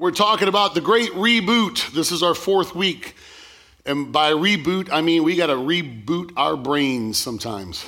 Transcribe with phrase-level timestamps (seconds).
[0.00, 1.90] We're talking about the great reboot.
[1.90, 3.16] This is our fourth week.
[3.84, 7.84] And by reboot, I mean we got to reboot our brains sometimes.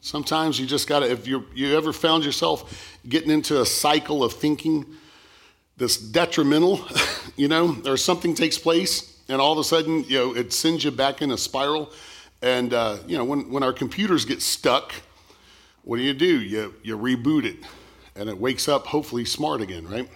[0.00, 4.22] Sometimes you just got to, if you you ever found yourself getting into a cycle
[4.22, 4.86] of thinking
[5.76, 6.86] that's detrimental,
[7.36, 10.84] you know, or something takes place and all of a sudden, you know, it sends
[10.84, 11.90] you back in a spiral.
[12.42, 14.92] And, uh, you know, when, when our computers get stuck,
[15.82, 16.40] what do you do?
[16.40, 17.56] You, you reboot it
[18.14, 20.08] and it wakes up hopefully smart again, right?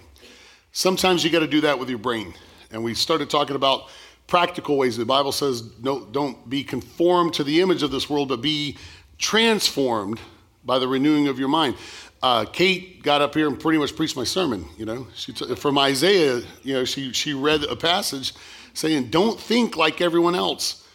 [0.75, 2.34] Sometimes you got to do that with your brain.
[2.72, 3.91] And we started talking about
[4.27, 4.96] practical ways.
[4.96, 8.77] The Bible says, no, don't be conformed to the image of this world, but be
[9.16, 10.20] transformed
[10.65, 11.77] by the renewing of your mind.
[12.24, 14.65] Uh, Kate got up here and pretty much preached my sermon.
[14.77, 16.42] You know, she t- from Isaiah.
[16.65, 18.32] You know, she she read a passage
[18.73, 20.88] saying, "Don't think like everyone else."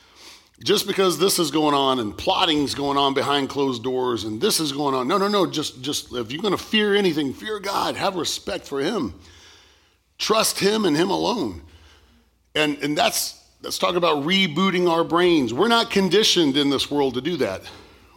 [0.61, 4.59] Just because this is going on and plotting's going on behind closed doors and this
[4.59, 5.45] is going on, no, no, no.
[5.45, 7.95] Just just if you're going to fear anything, fear God.
[7.95, 9.13] Have respect for Him.
[10.19, 11.63] Trust Him and Him alone.
[12.53, 15.53] And, and that's, let's talk about rebooting our brains.
[15.53, 17.63] We're not conditioned in this world to do that.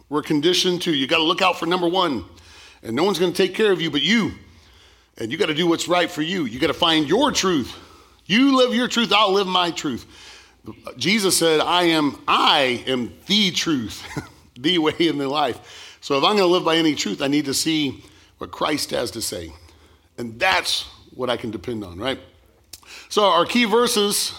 [0.09, 2.25] We're conditioned to, you got to look out for number one,
[2.83, 4.33] and no one's going to take care of you but you.
[5.17, 6.45] And you got to do what's right for you.
[6.45, 7.73] You got to find your truth.
[8.25, 10.05] You live your truth, I'll live my truth.
[10.97, 14.03] Jesus said, I am, I am the truth,
[14.57, 15.97] the way and the life.
[15.99, 18.03] So if I'm going to live by any truth, I need to see
[18.37, 19.51] what Christ has to say.
[20.17, 20.85] And that's
[21.15, 22.19] what I can depend on, right?
[23.09, 24.33] So our key verses,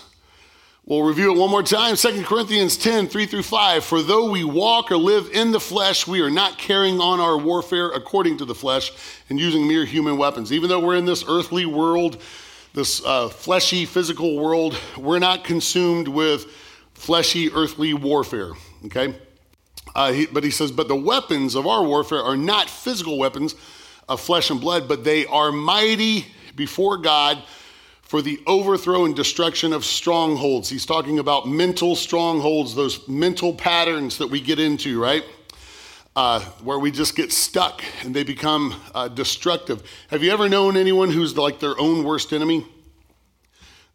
[0.84, 1.96] we'll review it one more time.
[1.96, 3.84] 2 Corinthians 10, 3 through 5.
[3.84, 7.38] For though we walk or live in the flesh, we are not carrying on our
[7.38, 8.92] warfare according to the flesh
[9.28, 10.52] and using mere human weapons.
[10.52, 12.20] Even though we're in this earthly world,
[12.74, 16.46] this uh, fleshy, physical world, we're not consumed with
[16.94, 18.52] fleshy, earthly warfare,
[18.86, 19.14] okay?
[19.94, 23.54] Uh, he, but he says, but the weapons of our warfare are not physical weapons
[24.08, 27.42] of flesh and blood, but they are mighty before God
[28.02, 30.68] for the overthrow and destruction of strongholds.
[30.68, 35.24] He's talking about mental strongholds, those mental patterns that we get into, right?
[36.14, 39.82] Uh, where we just get stuck and they become uh, destructive.
[40.08, 42.64] Have you ever known anyone who's like their own worst enemy?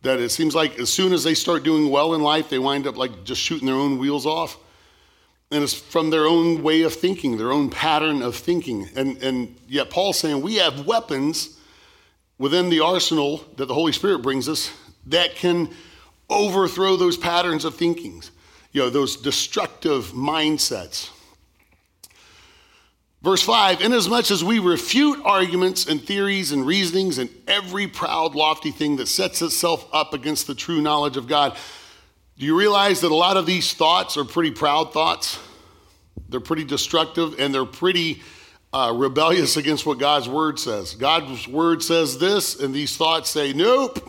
[0.01, 2.87] That it seems like as soon as they start doing well in life, they wind
[2.87, 4.57] up like just shooting their own wheels off.
[5.51, 8.89] And it's from their own way of thinking, their own pattern of thinking.
[8.95, 11.58] And, and yet, Paul's saying we have weapons
[12.39, 14.71] within the arsenal that the Holy Spirit brings us
[15.05, 15.69] that can
[16.29, 18.23] overthrow those patterns of thinking,
[18.71, 21.09] you know, those destructive mindsets.
[23.21, 28.71] Verse 5 Inasmuch as we refute arguments and theories and reasonings and every proud, lofty
[28.71, 31.57] thing that sets itself up against the true knowledge of God.
[32.37, 35.37] Do you realize that a lot of these thoughts are pretty proud thoughts?
[36.29, 38.21] They're pretty destructive and they're pretty
[38.71, 40.93] uh, rebellious against what God's word says.
[40.95, 43.99] God's word says this, and these thoughts say, Nope,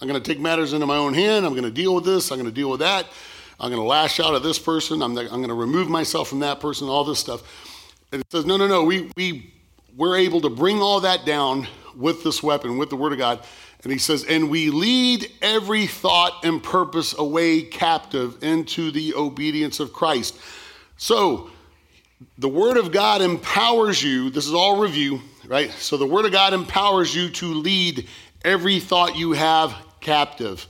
[0.00, 1.46] I'm going to take matters into my own hand.
[1.46, 2.30] I'm going to deal with this.
[2.30, 3.06] I'm going to deal with that.
[3.58, 5.00] I'm going to lash out at this person.
[5.00, 7.42] I'm, I'm going to remove myself from that person, all this stuff.
[8.12, 8.84] And it says, No, no, no.
[8.84, 9.52] We, we,
[9.96, 11.66] we're able to bring all that down
[11.96, 13.44] with this weapon, with the word of God.
[13.84, 19.80] And he says, And we lead every thought and purpose away captive into the obedience
[19.80, 20.38] of Christ.
[20.96, 21.50] So,
[22.38, 24.30] the Word of God empowers you.
[24.30, 25.70] This is all review, right?
[25.72, 28.08] So the Word of God empowers you to lead
[28.44, 30.66] every thought you have captive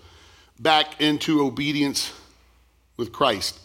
[0.58, 2.12] back into obedience
[2.96, 3.58] with Christ.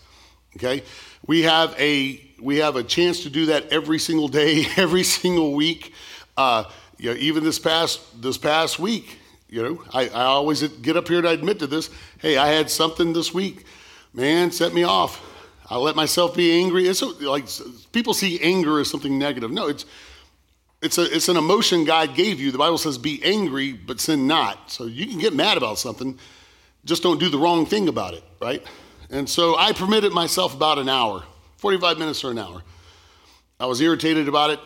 [0.56, 0.84] Okay?
[1.28, 5.54] We have a we have a chance to do that every single day, every single
[5.54, 5.94] week.
[6.38, 6.64] Uh,
[6.98, 9.20] you know, even this past this past week,
[9.50, 11.90] you know, I, I always get up here I admit to this.
[12.20, 13.66] Hey, I had something this week,
[14.14, 15.22] man, set me off
[15.70, 16.88] I let myself be angry.
[16.88, 17.46] It's like
[17.92, 19.52] people see anger as something negative.
[19.52, 19.86] No, it's
[20.82, 22.52] it's a it's an emotion God gave you.
[22.52, 24.72] The Bible says be angry but sin not.
[24.72, 26.18] So you can get mad about something,
[26.86, 28.66] just don't do the wrong thing about it, right?
[29.12, 31.24] And so I permitted myself about an hour,
[31.58, 32.64] 45 minutes or an hour.
[33.60, 34.60] I was irritated about it,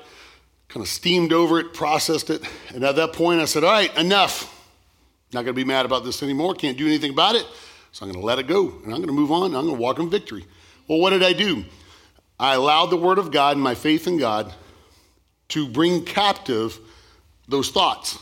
[0.68, 2.44] kind of steamed over it, processed it,
[2.74, 4.50] and at that point I said, "All right, enough.
[5.34, 6.54] Not going to be mad about this anymore.
[6.54, 7.46] Can't do anything about it.
[7.92, 9.56] So I'm going to let it go, and I'm going to move on.
[9.56, 10.46] I'm going to walk in victory."
[10.88, 11.66] Well, what did I do?
[12.40, 14.54] I allowed the Word of God and my faith in God
[15.50, 16.80] to bring captive
[17.48, 18.18] those thoughts,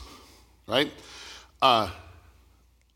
[0.68, 0.92] right?
[1.62, 1.90] Uh,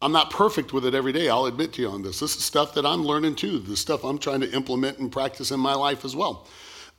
[0.02, 1.30] I'm not perfect with it every day.
[1.30, 2.20] I'll admit to you on this.
[2.20, 3.60] This is stuff that I'm learning too.
[3.60, 6.48] This stuff I'm trying to implement and practice in my life as well.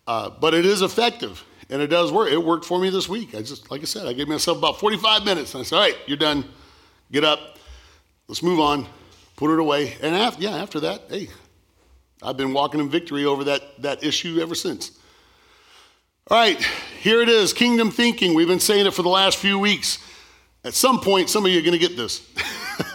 [0.06, 2.30] Uh, but it is effective and it does work.
[2.30, 3.34] It worked for me this week.
[3.34, 5.82] I just, like I said, I gave myself about 45 minutes and I said, all
[5.82, 6.44] right, you're done.
[7.12, 7.58] Get up.
[8.28, 8.86] Let's move on.
[9.36, 9.94] Put it away.
[10.02, 11.28] And after, yeah, after that, hey,
[12.22, 14.98] I've been walking in victory over that, that issue ever since.
[16.28, 16.60] All right,
[17.00, 18.34] here it is kingdom thinking.
[18.34, 19.98] We've been saying it for the last few weeks.
[20.64, 22.28] At some point, some of you are going to get this.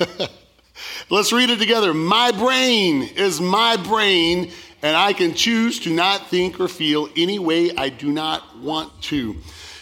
[1.09, 1.93] Let's read it together.
[1.93, 4.51] My brain is my brain,
[4.81, 9.01] and I can choose to not think or feel any way I do not want
[9.03, 9.37] to.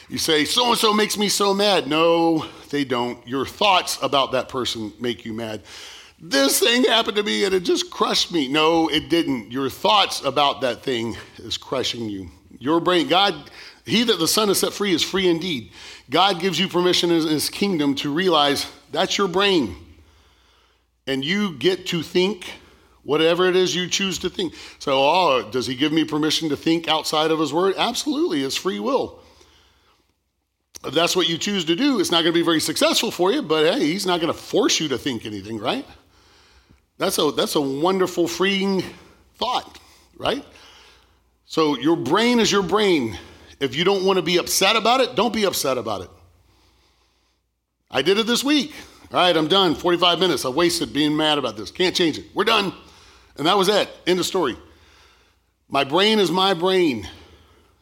[0.09, 1.87] You say, so and so makes me so mad.
[1.87, 3.25] No, they don't.
[3.27, 5.63] Your thoughts about that person make you mad.
[6.21, 8.47] This thing happened to me and it just crushed me.
[8.47, 9.51] No, it didn't.
[9.51, 12.29] Your thoughts about that thing is crushing you.
[12.59, 13.49] Your brain, God,
[13.85, 15.71] he that the Son has set free is free indeed.
[16.09, 19.75] God gives you permission in his kingdom to realize that's your brain.
[21.07, 22.51] And you get to think
[23.03, 24.53] whatever it is you choose to think.
[24.79, 27.75] So, oh, does he give me permission to think outside of his word?
[27.77, 29.21] Absolutely, it's free will.
[30.85, 33.31] If that's what you choose to do, it's not going to be very successful for
[33.31, 35.85] you, but hey, he's not going to force you to think anything, right?
[36.99, 38.83] That's a, that's a wonderful, freeing
[39.35, 39.79] thought,
[40.17, 40.45] right?
[41.45, 43.17] So your brain is your brain.
[43.61, 46.09] If you don't want to be upset about it, don't be upset about it.
[47.89, 48.75] I did it this week.
[49.11, 49.75] All right, I'm done.
[49.75, 50.43] 45 minutes.
[50.43, 51.71] I wasted being mad about this.
[51.71, 52.25] Can't change it.
[52.35, 52.73] We're done.
[53.37, 53.89] And that was it.
[54.05, 54.57] End of story.
[55.69, 57.07] My brain is my brain.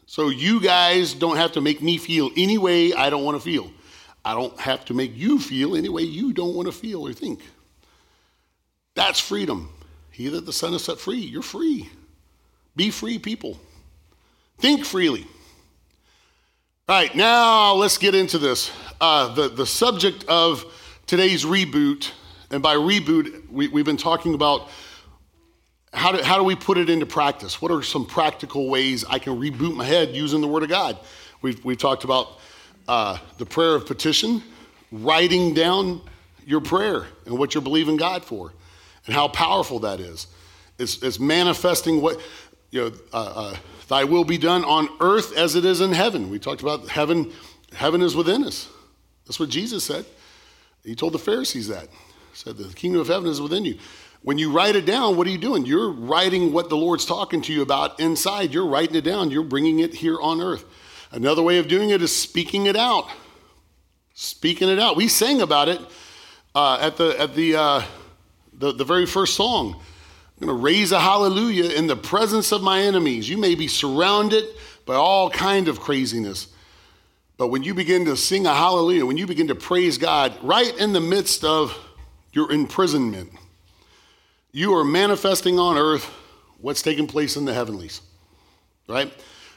[0.06, 3.42] So you guys don't have to make me feel any way I don't want to
[3.42, 3.70] feel.
[4.24, 7.12] I don't have to make you feel any way you don't want to feel or
[7.12, 7.40] think.
[8.98, 9.68] That's freedom.
[10.10, 11.88] He that the Son has set free, you're free.
[12.74, 13.56] Be free people.
[14.58, 15.24] Think freely.
[16.88, 18.72] All right, now let's get into this.
[19.00, 20.64] Uh, the, the subject of
[21.06, 22.10] today's reboot,
[22.50, 24.68] and by reboot, we, we've been talking about
[25.92, 27.62] how do, how do we put it into practice?
[27.62, 30.98] What are some practical ways I can reboot my head using the Word of God?
[31.40, 32.40] We've, we've talked about
[32.88, 34.42] uh, the prayer of petition,
[34.90, 36.00] writing down
[36.44, 38.54] your prayer and what you're believing God for,
[39.08, 40.26] and how powerful that is.
[40.78, 42.20] It's, it's manifesting what,
[42.70, 43.56] you know, uh, uh,
[43.88, 46.28] thy will be done on earth as it is in heaven.
[46.28, 47.32] We talked about heaven,
[47.72, 48.68] heaven is within us.
[49.26, 50.04] That's what Jesus said.
[50.84, 51.88] He told the Pharisees that.
[51.88, 53.78] He said, the kingdom of heaven is within you.
[54.20, 55.64] When you write it down, what are you doing?
[55.64, 58.52] You're writing what the Lord's talking to you about inside.
[58.52, 59.30] You're writing it down.
[59.30, 60.66] You're bringing it here on earth.
[61.12, 63.08] Another way of doing it is speaking it out.
[64.12, 64.96] Speaking it out.
[64.96, 65.80] We sang about it
[66.54, 67.82] uh, at the at the, uh,
[68.58, 69.80] the the very first song.
[70.40, 73.28] I'm going to raise a hallelujah in the presence of my enemies.
[73.28, 74.44] You may be surrounded
[74.86, 76.46] by all kind of craziness.
[77.36, 80.76] But when you begin to sing a hallelujah, when you begin to praise God right
[80.78, 81.76] in the midst of
[82.32, 83.32] your imprisonment,
[84.52, 86.04] you are manifesting on earth
[86.60, 88.00] what's taking place in the heavenlies,
[88.88, 89.12] right?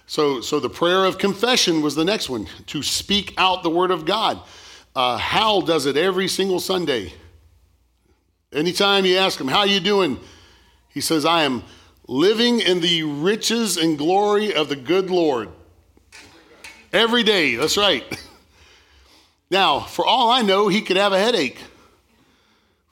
[0.08, 3.92] So, so the prayer of confession was the next one to speak out the word
[3.92, 4.42] of God.
[4.96, 7.14] Uh, Hal does it every single Sunday.
[8.54, 10.20] Anytime you ask him, How you doing?
[10.90, 11.64] He says, I am
[12.08, 15.50] living in the riches and glory of the good Lord.
[16.92, 18.04] Every day, that's right.
[19.52, 21.60] Now, for all I know, he could have a headache.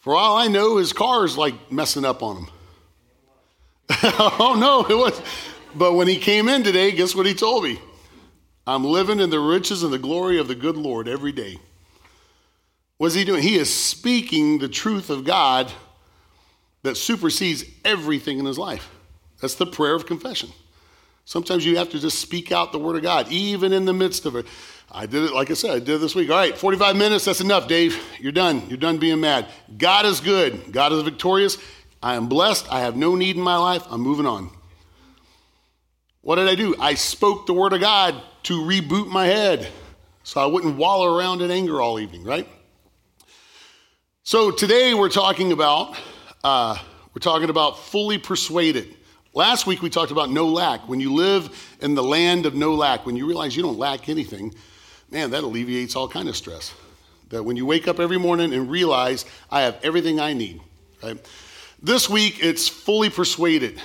[0.02, 2.48] For all I know, his car is like messing up on him.
[4.04, 5.22] oh no, it was.
[5.74, 7.80] But when he came in today, guess what he told me?
[8.68, 11.60] I'm living in the riches and the glory of the good Lord every day.
[13.00, 13.42] What's he doing?
[13.42, 15.72] He is speaking the truth of God
[16.84, 18.90] that supersedes everything in his life.
[19.40, 20.50] That's the prayer of confession.
[21.24, 24.26] Sometimes you have to just speak out the word of God, even in the midst
[24.26, 24.46] of it.
[24.92, 26.30] I did it, like I said, I did it this week.
[26.30, 27.98] All right, 45 minutes, that's enough, Dave.
[28.20, 28.68] You're done.
[28.68, 29.48] You're done being mad.
[29.78, 30.74] God is good.
[30.74, 31.58] God is victorious.
[32.04, 32.70] I am blessed.
[32.70, 33.84] I have no need in my life.
[33.90, 34.50] I'm moving on.
[36.20, 36.76] What did I do?
[36.82, 39.70] I spoke the word of God to reboot my head
[40.24, 42.46] so I wouldn't wallow around in anger all evening, right?
[44.24, 45.98] So today we're talking about
[46.44, 46.78] uh,
[47.16, 48.96] we're talking about fully persuaded.
[49.34, 50.88] Last week we talked about no lack.
[50.88, 54.10] When you live in the land of no lack, when you realize you don't lack
[54.10, 54.54] anything,
[55.10, 56.74] man, that alleviates all kind of stress.
[57.30, 60.62] That when you wake up every morning and realize I have everything I need,
[61.02, 61.18] right?
[61.82, 63.82] This week it's fully persuaded.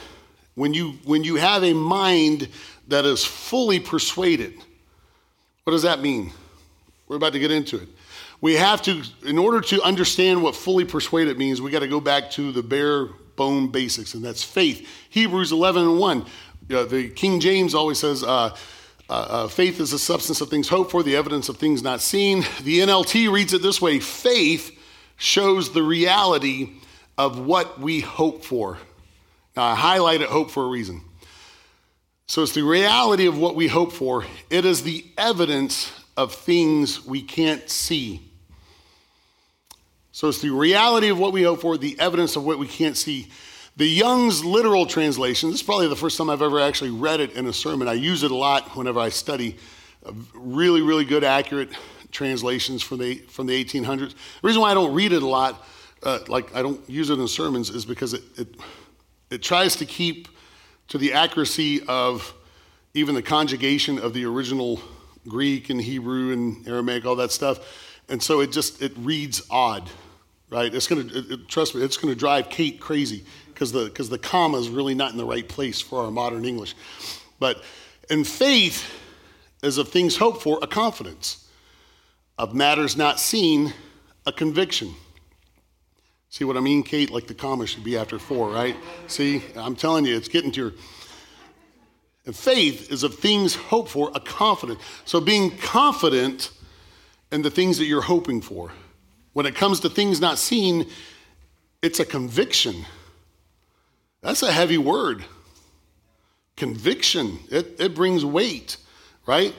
[0.57, 2.49] When you when you have a mind
[2.89, 4.55] that is fully persuaded,
[5.63, 6.33] what does that mean?
[7.07, 7.89] We're about to get into it.
[8.41, 12.01] We have to, in order to understand what fully persuaded means, we got to go
[12.01, 14.89] back to the bare bone basics, and that's faith.
[15.11, 16.27] Hebrews 11 and 1.
[16.73, 18.57] Uh, the King James always says, uh,
[19.09, 22.01] uh, uh, faith is the substance of things hoped for, the evidence of things not
[22.01, 22.41] seen.
[22.63, 24.79] The NLT reads it this way faith
[25.17, 26.71] shows the reality
[27.19, 28.79] of what we hope for.
[29.57, 31.03] Now, I highlighted hope for a reason.
[32.27, 37.05] So it's the reality of what we hope for, it is the evidence of things
[37.05, 38.21] we can't see.
[40.13, 42.97] So it's the reality of what we hope for, the evidence of what we can't
[42.97, 43.29] see.
[43.77, 47.33] The Young's literal translation, this is probably the first time I've ever actually read it
[47.33, 47.89] in a sermon.
[47.89, 49.57] I use it a lot whenever I study.
[50.35, 51.71] Really, really good, accurate
[52.13, 54.11] translations from the from the 1800s.
[54.11, 55.67] The reason why I don't read it a lot,
[56.05, 58.55] uh, like I don't use it in sermons, is because it, it
[59.31, 60.29] it tries to keep
[60.89, 62.33] to the accuracy of
[62.93, 64.81] even the conjugation of the original
[65.29, 67.61] Greek and Hebrew and Aramaic, all that stuff,
[68.09, 69.91] and so it just it reads odd,
[70.51, 70.73] right?
[70.75, 74.19] It's gonna it, it, trust me, it's gonna drive Kate crazy because the because the
[74.19, 76.75] comma is really not in the right place for our modern English,
[77.39, 77.63] but
[78.11, 78.91] in faith
[79.63, 81.49] is of things hoped for a confidence
[82.39, 83.73] of matters not seen,
[84.27, 84.95] a conviction.
[86.29, 87.11] See what I mean, Kate?
[87.11, 88.77] Like the comma should be after four, right?
[89.07, 90.73] See, I'm telling you, it's getting to your.
[92.27, 94.81] And faith is of things hoped for, a confidence.
[95.05, 96.51] So being confident
[97.31, 98.73] in the things that you're hoping for.
[99.33, 100.89] When it comes to things not seen,
[101.83, 102.87] it's a conviction.
[104.23, 105.25] That's a heavy word.
[106.57, 108.77] Conviction, it, it brings weight,
[109.27, 109.55] right?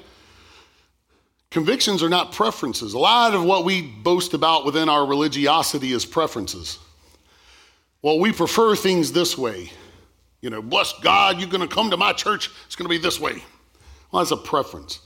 [1.52, 2.94] Convictions are not preferences.
[2.94, 6.80] A lot of what we boast about within our religiosity is preferences.
[8.02, 9.72] Well, we prefer things this way.
[10.46, 13.00] You know, bless God, you're going to come to my church, it's going to be
[13.00, 13.44] this way.
[14.12, 15.00] Well, that's a preference.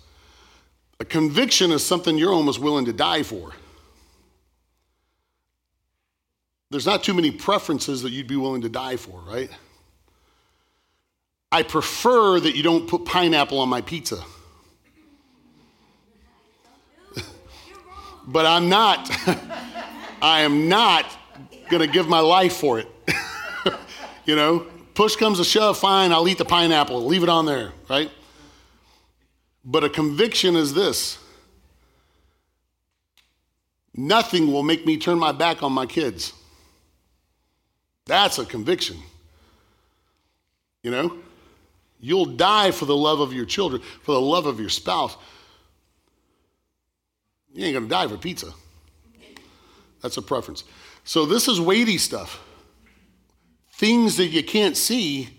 [1.00, 3.54] A conviction is something you're almost willing to die for.
[6.72, 9.50] There's not too many preferences that you'd be willing to die for, right?
[11.54, 14.22] I prefer that you don't put pineapple on my pizza.
[18.28, 19.10] but I'm not,
[20.22, 21.06] I am not
[21.70, 22.90] going to give my life for it.
[24.26, 24.68] you know,
[25.00, 28.12] push comes to shove, fine, I'll eat the pineapple, leave it on there, right?
[29.64, 31.18] But a conviction is this
[33.96, 36.34] nothing will make me turn my back on my kids.
[38.08, 38.98] That's a conviction.
[40.84, 41.18] You know,
[42.02, 45.16] you'll die for the love of your children, for the love of your spouse.
[47.54, 48.54] You ain't gonna die for pizza.
[50.02, 50.66] That's a preference.
[51.06, 52.44] So this is weighty stuff.
[53.80, 55.30] Things that you can't see,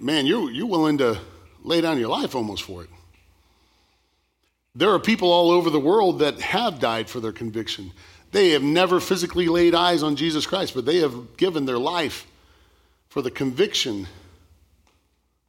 [0.00, 1.20] man, you're, you're willing to
[1.62, 2.88] lay down your life almost for it.
[4.74, 7.92] There are people all over the world that have died for their conviction.
[8.32, 12.26] They have never physically laid eyes on Jesus Christ, but they have given their life
[13.10, 14.08] for the conviction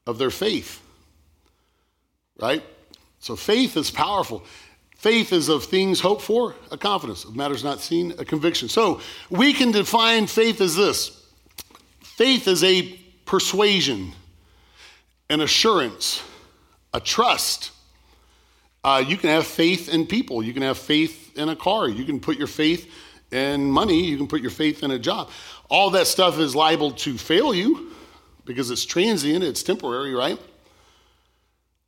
[0.05, 0.83] of their faith.
[2.37, 2.65] Right?
[3.19, 4.43] So faith is powerful.
[4.97, 8.67] Faith is of things hoped for, a confidence of matters not seen, a conviction.
[8.67, 11.16] So we can define faith as this
[12.17, 12.81] faith is a
[13.25, 14.11] persuasion,
[15.29, 16.23] an assurance,
[16.93, 17.71] a trust.
[18.83, 22.03] Uh, you can have faith in people, you can have faith in a car, you
[22.05, 22.91] can put your faith
[23.31, 25.29] in money, you can put your faith in a job.
[25.69, 27.91] All that stuff is liable to fail you
[28.45, 30.39] because it's transient, it's temporary, right?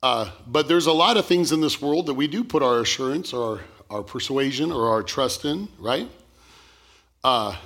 [0.02, 2.80] Uh, but there's a lot of things in this world that we do put our
[2.80, 3.58] assurance or
[3.90, 6.08] our, our persuasion or our trust in, right?
[7.24, 7.56] Uh,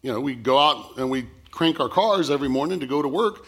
[0.00, 3.08] you know, we go out and we crank our cars every morning to go to
[3.08, 3.44] work.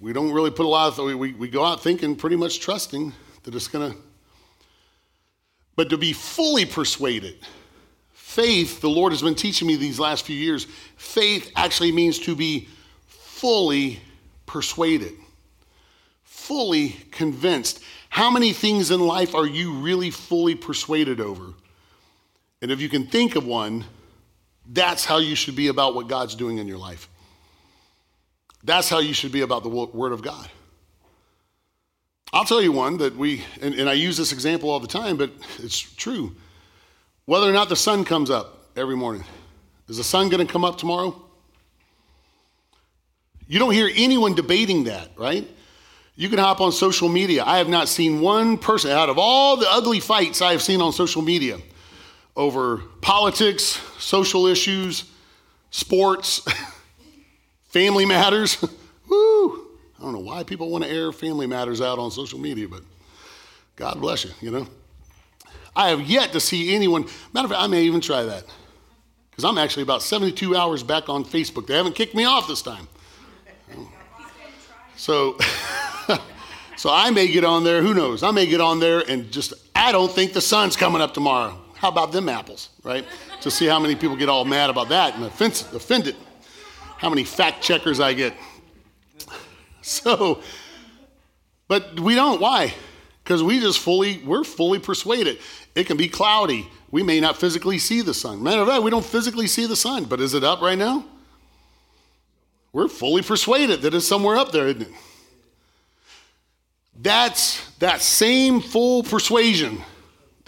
[0.00, 3.12] We don't really put a lot of, we, we go out thinking, pretty much trusting
[3.44, 3.98] that it's going to,
[5.76, 7.38] but to be fully persuaded,
[8.12, 12.36] faith, the Lord has been teaching me these last few years, faith actually means to
[12.36, 12.68] be
[13.06, 14.00] fully
[14.44, 15.14] persuaded
[16.50, 17.80] fully convinced.
[18.08, 21.54] How many things in life are you really fully persuaded over?
[22.60, 23.84] And if you can think of one,
[24.72, 27.08] that's how you should be about what God's doing in your life.
[28.62, 30.48] That's how you should be about the Word of God.
[32.32, 35.16] I'll tell you one that we, and, and I use this example all the time,
[35.16, 36.36] but it's true.
[37.24, 39.24] Whether or not the sun comes up every morning,
[39.88, 41.20] is the sun going to come up tomorrow?
[43.48, 45.48] You don't hear anyone debating that, right?
[46.14, 47.42] You can hop on social media.
[47.44, 50.80] I have not seen one person out of all the ugly fights I have seen
[50.80, 51.58] on social media
[52.36, 55.04] over politics, social issues,
[55.70, 56.46] sports,
[57.68, 58.60] family matters.
[59.08, 59.66] Woo!
[59.98, 62.82] I don't know why people want to air family matters out on social media, but
[63.76, 64.66] God bless you, you know.
[65.74, 68.44] I have yet to see anyone, matter of fact, I may even try that.
[69.30, 71.66] Because I'm actually about 72 hours back on Facebook.
[71.66, 72.88] They haven't kicked me off this time.
[74.96, 75.38] So
[76.80, 78.22] So I may get on there, who knows?
[78.22, 81.59] I may get on there and just, I don't think the sun's coming up tomorrow.
[81.80, 83.06] How about them apples, right?
[83.40, 86.14] to see how many people get all mad about that and offended.
[86.98, 88.34] How many fact checkers I get.
[89.82, 90.42] So,
[91.68, 92.38] but we don't.
[92.38, 92.74] Why?
[93.24, 95.38] Because we just fully, we're fully persuaded.
[95.74, 96.68] It can be cloudy.
[96.90, 98.42] We may not physically see the sun.
[98.42, 101.06] Matter of fact, we don't physically see the sun, but is it up right now?
[102.74, 104.92] We're fully persuaded that it's somewhere up there, isn't it?
[107.00, 109.82] That's that same full persuasion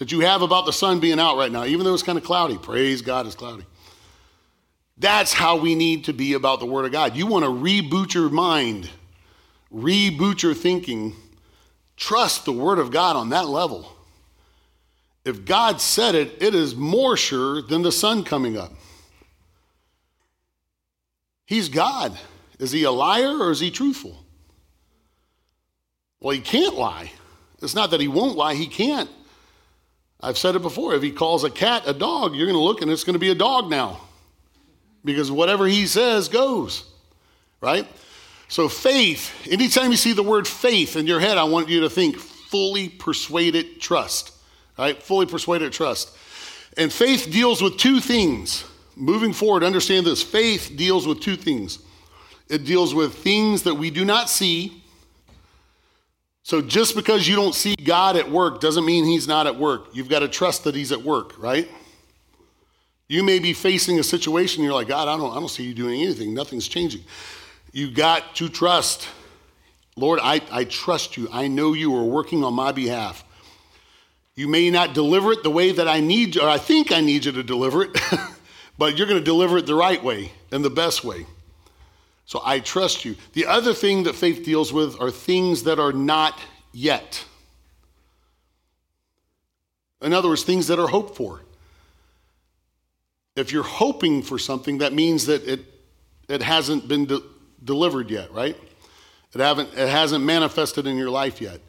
[0.03, 2.25] that you have about the sun being out right now, even though it's kind of
[2.25, 2.59] cloudy.
[2.59, 3.65] Praise God, it's cloudy.
[4.99, 7.15] That's how we need to be about the Word of God.
[7.15, 8.91] You want to reboot your mind,
[9.73, 11.15] reboot your thinking.
[11.97, 13.97] Trust the Word of God on that level.
[15.25, 18.73] If God said it, it is more sure than the sun coming up.
[21.47, 22.19] He's God.
[22.59, 24.25] Is he a liar or is he truthful?
[26.19, 27.13] Well, he can't lie.
[27.63, 29.09] It's not that he won't lie, he can't.
[30.23, 30.95] I've said it before.
[30.95, 33.21] If he calls a cat a dog, you're going to look and it's going to
[33.21, 34.01] be a dog now.
[35.05, 36.85] Because whatever he says goes,
[37.61, 37.89] right?
[38.49, 41.91] So, faith, anytime you see the word faith in your head, I want you to
[41.91, 44.33] think fully persuaded trust,
[44.79, 45.03] right?
[45.03, 46.17] Fully persuaded trust.
[46.77, 48.65] And faith deals with two things.
[48.95, 51.79] Moving forward, understand this faith deals with two things
[52.53, 54.82] it deals with things that we do not see
[56.43, 59.87] so just because you don't see God at work doesn't mean he's not at work.
[59.93, 61.71] You've got to trust that he's at work, right?
[63.09, 65.75] You may be facing a situation you're like, God, I don't, I don't see you
[65.75, 66.35] doing anything.
[66.35, 67.05] Nothing's changing.
[67.73, 69.09] You got to trust.
[69.97, 71.29] Lord, I, I trust you.
[71.33, 73.25] I know you are working on my behalf.
[74.35, 77.27] You may not deliver it the way that I need, or I think I need
[77.27, 77.91] you to deliver it,
[78.79, 81.27] but you're going to deliver it the right way and the best way.
[82.33, 83.15] So I trust you.
[83.35, 86.41] The other thing that faith deals with are things that are not
[86.73, 87.23] yet.
[90.01, 91.43] In other words, things that are hoped for.
[93.37, 95.61] If you're hoping for something, that means that it,
[96.27, 97.21] it hasn't been de-
[97.65, 98.57] delivered yet, right?
[99.35, 101.61] It, haven't, it hasn't manifested in your life yet.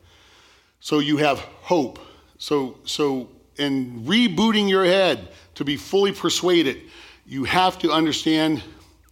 [0.79, 1.99] So you have hope.
[2.37, 3.27] So, so
[3.57, 6.83] in rebooting your head to be fully persuaded,
[7.25, 8.63] you have to understand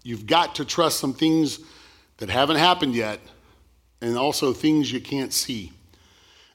[0.04, 1.60] You've got to trust some things
[2.18, 3.20] that haven't happened yet,
[4.02, 5.72] and also things you can't see.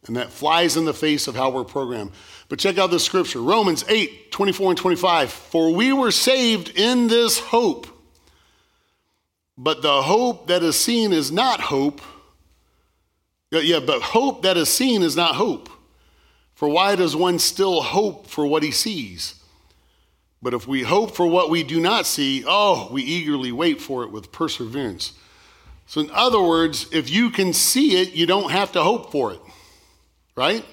[0.07, 2.13] And that flies in the face of how we're programmed.
[2.49, 5.31] But check out this scripture Romans 8 24 and 25.
[5.31, 7.87] For we were saved in this hope,
[9.59, 12.01] but the hope that is seen is not hope.
[13.51, 15.69] Yeah, but hope that is seen is not hope.
[16.55, 19.35] For why does one still hope for what he sees?
[20.43, 24.05] But if we hope for what we do not see, oh, we eagerly wait for
[24.05, 25.13] it with perseverance.
[25.87, 29.33] So, in other words, if you can see it, you don't have to hope for
[29.33, 29.41] it,
[30.37, 30.65] right?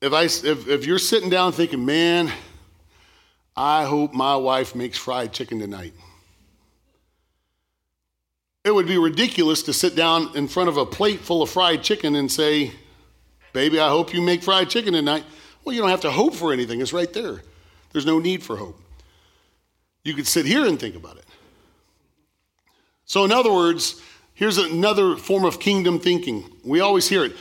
[0.00, 2.30] If, I, if, if you're sitting down thinking, man,
[3.56, 5.92] I hope my wife makes fried chicken tonight.
[8.64, 11.82] It would be ridiculous to sit down in front of a plate full of fried
[11.82, 12.72] chicken and say,
[13.52, 15.24] Baby, I hope you make fried chicken tonight.
[15.64, 17.42] Well, you don't have to hope for anything, it's right there.
[17.92, 18.80] There's no need for hope.
[20.04, 21.24] You could sit here and think about it.
[23.04, 24.02] So, in other words,
[24.34, 26.44] here's another form of kingdom thinking.
[26.64, 27.32] We always hear it.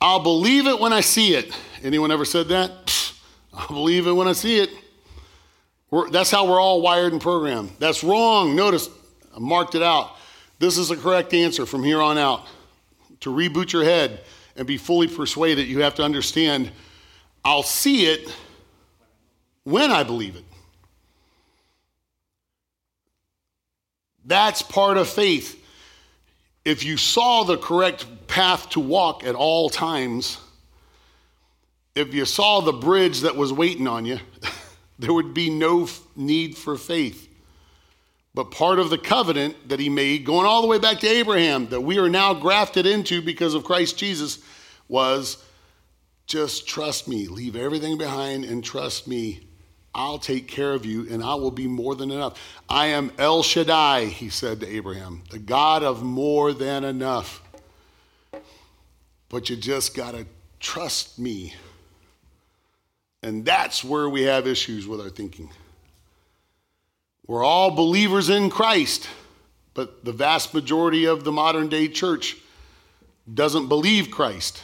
[0.00, 1.56] I'll believe it when I see it.
[1.82, 3.12] Anyone ever said that?
[3.54, 4.70] I'll believe it when I see it.
[5.90, 7.70] We're, that's how we're all wired and programmed.
[7.78, 8.56] That's wrong.
[8.56, 8.88] Notice,
[9.34, 10.16] I marked it out.
[10.58, 12.46] This is the correct answer from here on out.
[13.20, 14.24] To reboot your head
[14.56, 16.70] and be fully persuaded, you have to understand
[17.44, 18.32] I'll see it
[19.64, 20.44] when I believe it.
[24.24, 25.58] That's part of faith.
[26.64, 30.38] If you saw the correct path to walk at all times,
[31.94, 34.20] if you saw the bridge that was waiting on you,
[34.98, 37.28] there would be no need for faith.
[38.34, 41.68] But part of the covenant that he made, going all the way back to Abraham,
[41.68, 44.38] that we are now grafted into because of Christ Jesus,
[44.88, 45.44] was
[46.26, 49.40] just trust me, leave everything behind and trust me.
[49.94, 52.40] I'll take care of you and I will be more than enough.
[52.68, 57.42] I am El Shaddai, he said to Abraham, the God of more than enough.
[59.28, 60.26] But you just got to
[60.60, 61.54] trust me.
[63.22, 65.50] And that's where we have issues with our thinking.
[67.26, 69.08] We're all believers in Christ,
[69.74, 72.36] but the vast majority of the modern day church
[73.32, 74.62] doesn't believe Christ.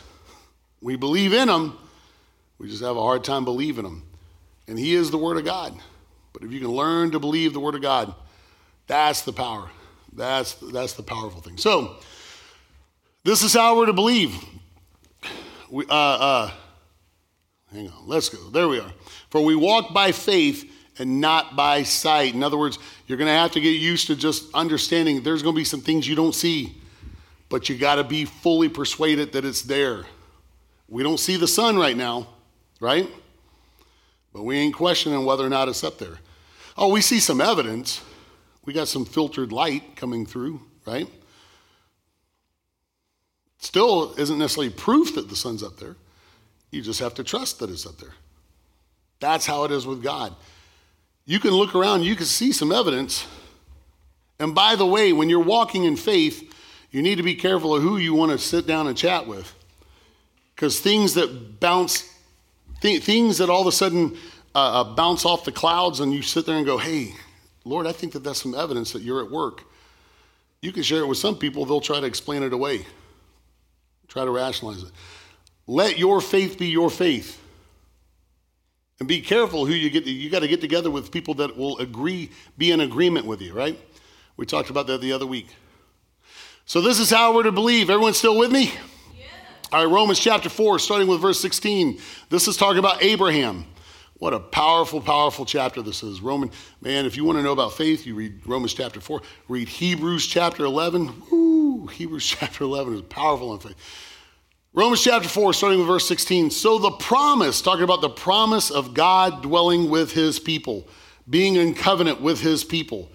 [0.80, 1.78] We believe in him,
[2.58, 4.07] we just have a hard time believing him.
[4.68, 5.74] And He is the Word of God.
[6.32, 8.14] But if you can learn to believe the Word of God,
[8.86, 9.68] that's the power.
[10.12, 11.56] That's, that's the powerful thing.
[11.56, 11.96] So,
[13.24, 14.36] this is how we're to believe.
[15.70, 16.50] We, uh, uh,
[17.72, 18.38] hang on, let's go.
[18.50, 18.92] There we are.
[19.30, 22.34] For we walk by faith and not by sight.
[22.34, 25.54] In other words, you're going to have to get used to just understanding there's going
[25.54, 26.76] to be some things you don't see,
[27.48, 30.04] but you got to be fully persuaded that it's there.
[30.88, 32.28] We don't see the sun right now,
[32.80, 33.08] right?
[34.38, 36.20] But we ain't questioning whether or not it's up there.
[36.76, 38.00] Oh, we see some evidence.
[38.64, 41.08] We got some filtered light coming through, right?
[43.58, 45.96] Still isn't necessarily proof that the sun's up there.
[46.70, 48.14] You just have to trust that it's up there.
[49.18, 50.36] That's how it is with God.
[51.24, 53.26] You can look around, you can see some evidence.
[54.38, 56.54] And by the way, when you're walking in faith,
[56.92, 59.52] you need to be careful of who you want to sit down and chat with.
[60.54, 62.08] Because things that bounce,
[62.80, 64.16] th- things that all of a sudden
[64.54, 67.14] uh, uh, bounce off the clouds, and you sit there and go, hey,
[67.64, 69.64] Lord, I think that that's some evidence that you're at work.
[70.62, 72.84] You can share it with some people, they'll try to explain it away,
[74.08, 74.90] try to rationalize it.
[75.66, 77.40] Let your faith be your faith.
[78.98, 80.06] And be careful who you get.
[80.06, 83.52] You got to get together with people that will agree, be in agreement with you,
[83.52, 83.78] right?
[84.36, 85.46] We talked about that the other week.
[86.64, 87.90] So this is how we're to believe.
[87.90, 88.72] Everyone still with me?
[89.70, 92.00] All right, Romans chapter 4, starting with verse 16.
[92.30, 93.66] This is talking about Abraham.
[94.14, 96.22] What a powerful, powerful chapter this is.
[96.22, 96.50] Roman,
[96.80, 99.20] man, if you want to know about faith, you read Romans chapter 4.
[99.46, 101.22] Read Hebrews chapter 11.
[101.30, 103.74] Woo, Hebrews chapter 11 is powerful in faith.
[104.72, 106.50] Romans chapter 4, starting with verse 16.
[106.50, 110.88] So the promise, talking about the promise of God dwelling with his people,
[111.28, 113.12] being in covenant with his people.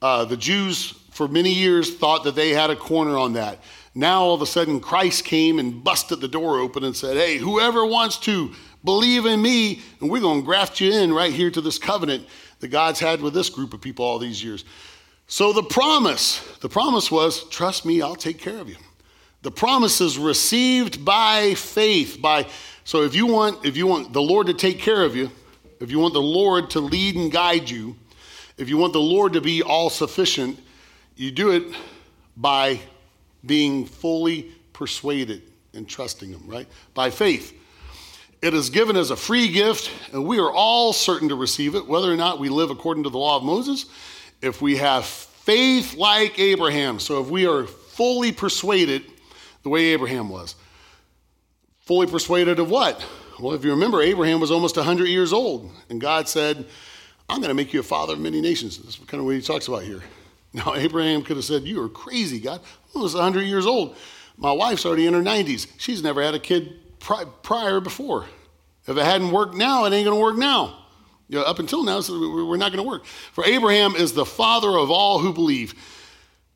[0.00, 3.58] Uh, the Jews, for many years, thought that they had a corner on that.
[3.96, 7.38] Now, all of a sudden, Christ came and busted the door open and said, Hey,
[7.38, 8.52] whoever wants to
[8.84, 12.26] believe in me, and we're going to graft you in right here to this covenant
[12.60, 14.66] that God's had with this group of people all these years.
[15.28, 18.76] So the promise, the promise was, Trust me, I'll take care of you.
[19.40, 22.20] The promise is received by faith.
[22.20, 22.48] By
[22.84, 25.30] so if you want if you want the Lord to take care of you,
[25.80, 27.96] if you want the Lord to lead and guide you,
[28.58, 30.60] if you want the Lord to be all sufficient,
[31.16, 31.74] you do it
[32.36, 32.78] by
[33.46, 35.42] being fully persuaded
[35.74, 36.66] and trusting Him, right?
[36.94, 37.52] By faith.
[38.42, 41.86] It is given as a free gift, and we are all certain to receive it,
[41.86, 43.86] whether or not we live according to the law of Moses.
[44.42, 49.04] If we have faith like Abraham, so if we are fully persuaded
[49.66, 50.54] the way Abraham was.
[51.80, 53.04] Fully persuaded of what?
[53.40, 56.66] Well, if you remember, Abraham was almost 100 years old, and God said,
[57.28, 58.78] I'm going to make you a father of many nations.
[58.78, 60.02] That's kind of what he talks about here.
[60.56, 62.60] Now, Abraham could have said, You are crazy, God.
[62.60, 63.94] I was almost 100 years old.
[64.38, 65.68] My wife's already in her 90s.
[65.76, 68.24] She's never had a kid prior before.
[68.86, 70.84] If it hadn't worked now, it ain't going to work now.
[71.28, 73.04] You know, up until now, so we're not going to work.
[73.04, 75.74] For Abraham is the father of all who believe.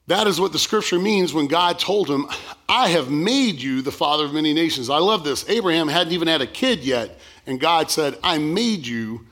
[0.07, 2.27] That is what the scripture means when God told him,
[2.69, 4.89] I have made you the father of many nations.
[4.89, 5.47] I love this.
[5.49, 9.27] Abraham hadn't even had a kid yet, and God said, I made you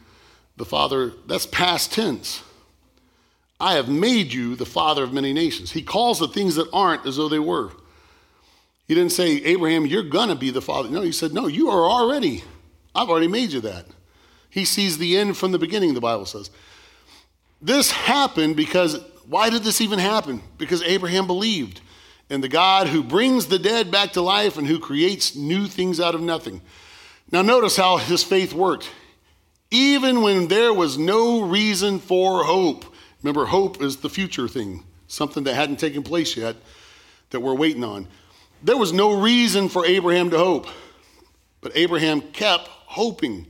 [0.58, 1.12] the father.
[1.26, 2.42] That's past tense.
[3.60, 5.72] I have made you the father of many nations.
[5.72, 7.72] He calls the things that aren't as though they were.
[8.86, 10.88] He didn't say, Abraham, you're going to be the father.
[10.88, 12.44] No, he said, No, you are already.
[12.94, 13.86] I've already made you that.
[14.48, 16.50] He sees the end from the beginning, the Bible says.
[17.60, 20.40] This happened because why did this even happen?
[20.56, 21.80] Because Abraham believed
[22.30, 26.00] in the God who brings the dead back to life and who creates new things
[26.00, 26.62] out of nothing.
[27.30, 28.90] Now, notice how his faith worked.
[29.70, 32.87] Even when there was no reason for hope.
[33.22, 36.56] Remember, hope is the future thing, something that hadn't taken place yet
[37.30, 38.06] that we're waiting on.
[38.62, 40.66] There was no reason for Abraham to hope,
[41.60, 43.46] but Abraham kept hoping,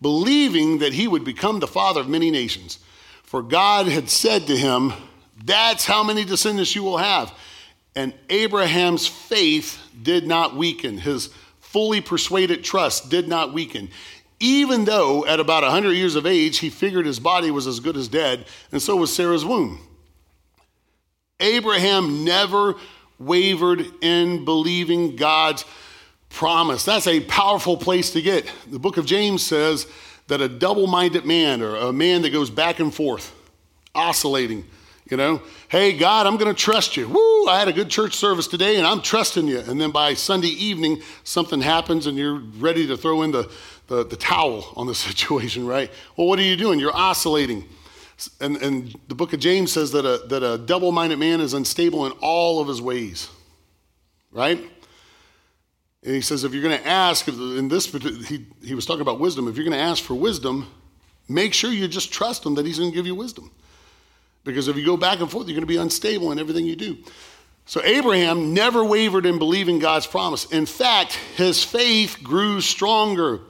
[0.00, 2.78] believing that he would become the father of many nations.
[3.22, 4.92] For God had said to him,
[5.44, 7.32] that's how many descendants you will have.
[7.94, 10.98] And Abraham's faith did not weaken.
[10.98, 13.90] His fully persuaded trust did not weaken.
[14.40, 17.96] Even though at about 100 years of age, he figured his body was as good
[17.96, 19.80] as dead, and so was Sarah's womb.
[21.38, 22.74] Abraham never
[23.18, 25.64] wavered in believing God's
[26.30, 26.84] promise.
[26.84, 28.50] That's a powerful place to get.
[28.66, 29.86] The book of James says
[30.28, 33.34] that a double minded man, or a man that goes back and forth,
[33.94, 34.64] oscillating,
[35.10, 37.08] you know, hey, God, I'm going to trust you.
[37.08, 39.58] Woo, I had a good church service today and I'm trusting you.
[39.58, 43.50] And then by Sunday evening, something happens and you're ready to throw in the,
[43.90, 45.90] the, the towel on the situation, right?
[46.16, 46.80] Well, what are you doing?
[46.80, 47.68] You're oscillating.
[48.40, 51.52] And, and the book of James says that a, that a double minded man is
[51.52, 53.28] unstable in all of his ways,
[54.30, 54.58] right?
[56.02, 57.90] And he says, if you're going to ask, in this,
[58.28, 60.66] he, he was talking about wisdom, if you're going to ask for wisdom,
[61.28, 63.50] make sure you just trust him that he's going to give you wisdom.
[64.44, 66.76] Because if you go back and forth, you're going to be unstable in everything you
[66.76, 66.98] do.
[67.66, 70.46] So Abraham never wavered in believing God's promise.
[70.46, 73.40] In fact, his faith grew stronger.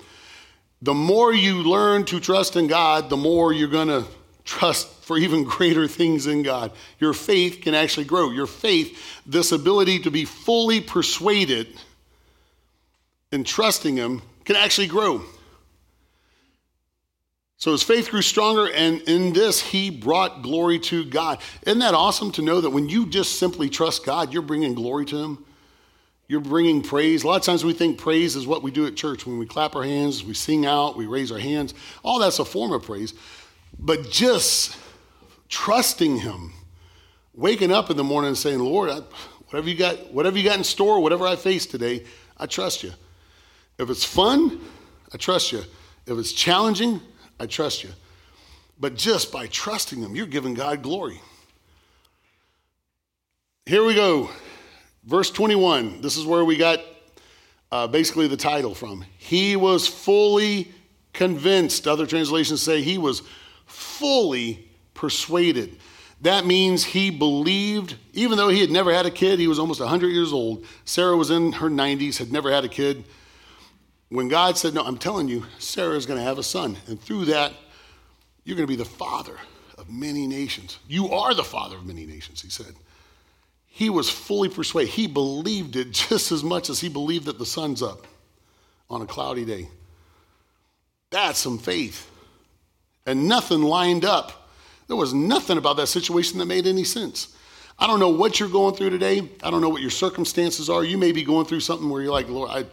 [0.83, 4.05] The more you learn to trust in God, the more you're going to
[4.45, 6.73] trust for even greater things in God.
[6.99, 8.31] Your faith can actually grow.
[8.31, 11.69] Your faith, this ability to be fully persuaded
[13.31, 15.23] in trusting Him, can actually grow.
[17.61, 21.41] So his faith grew stronger, and in this, he brought glory to God.
[21.67, 25.05] Isn't that awesome to know that when you just simply trust God, you're bringing glory
[25.05, 25.45] to Him?
[26.31, 27.25] You're bringing praise.
[27.25, 29.47] A lot of times we think praise is what we do at church when we
[29.47, 31.75] clap our hands, we sing out, we raise our hands.
[32.05, 33.15] All that's a form of praise.
[33.81, 34.79] But just
[35.49, 36.53] trusting Him,
[37.35, 39.01] waking up in the morning and saying, Lord, I,
[39.47, 42.05] whatever you got, whatever you got in store, whatever I face today,
[42.37, 42.93] I trust you.
[43.77, 44.61] If it's fun,
[45.13, 45.65] I trust you.
[46.07, 47.01] If it's challenging,
[47.41, 47.91] I trust you.
[48.79, 51.21] But just by trusting Him, you're giving God glory.
[53.67, 54.31] Here we go.
[55.11, 56.03] Verse 21.
[56.03, 56.79] This is where we got
[57.73, 59.05] uh, basically the title from.
[59.19, 60.71] He was fully
[61.13, 61.89] convinced.
[61.89, 63.23] Other translations say he was
[63.67, 65.79] fully persuaded.
[66.21, 69.81] That means he believed, even though he had never had a kid, he was almost
[69.81, 70.65] 100 years old.
[70.85, 73.03] Sarah was in her 90s, had never had a kid.
[74.11, 76.77] When God said, No, I'm telling you, Sarah is going to have a son.
[76.87, 77.53] And through that,
[78.45, 79.39] you're going to be the father
[79.77, 80.79] of many nations.
[80.87, 82.77] You are the father of many nations, he said.
[83.73, 84.91] He was fully persuaded.
[84.91, 88.07] He believed it just as much as he believed that the sun's up
[88.91, 89.69] on a cloudy day.
[91.11, 92.11] That's some faith.
[93.07, 94.49] And nothing lined up.
[94.89, 97.35] There was nothing about that situation that made any sense.
[97.79, 99.29] I don't know what you're going through today.
[99.43, 100.85] I don't know what your circumstances are.
[100.85, 102.65] You may be going through something where you're like, Lord, I,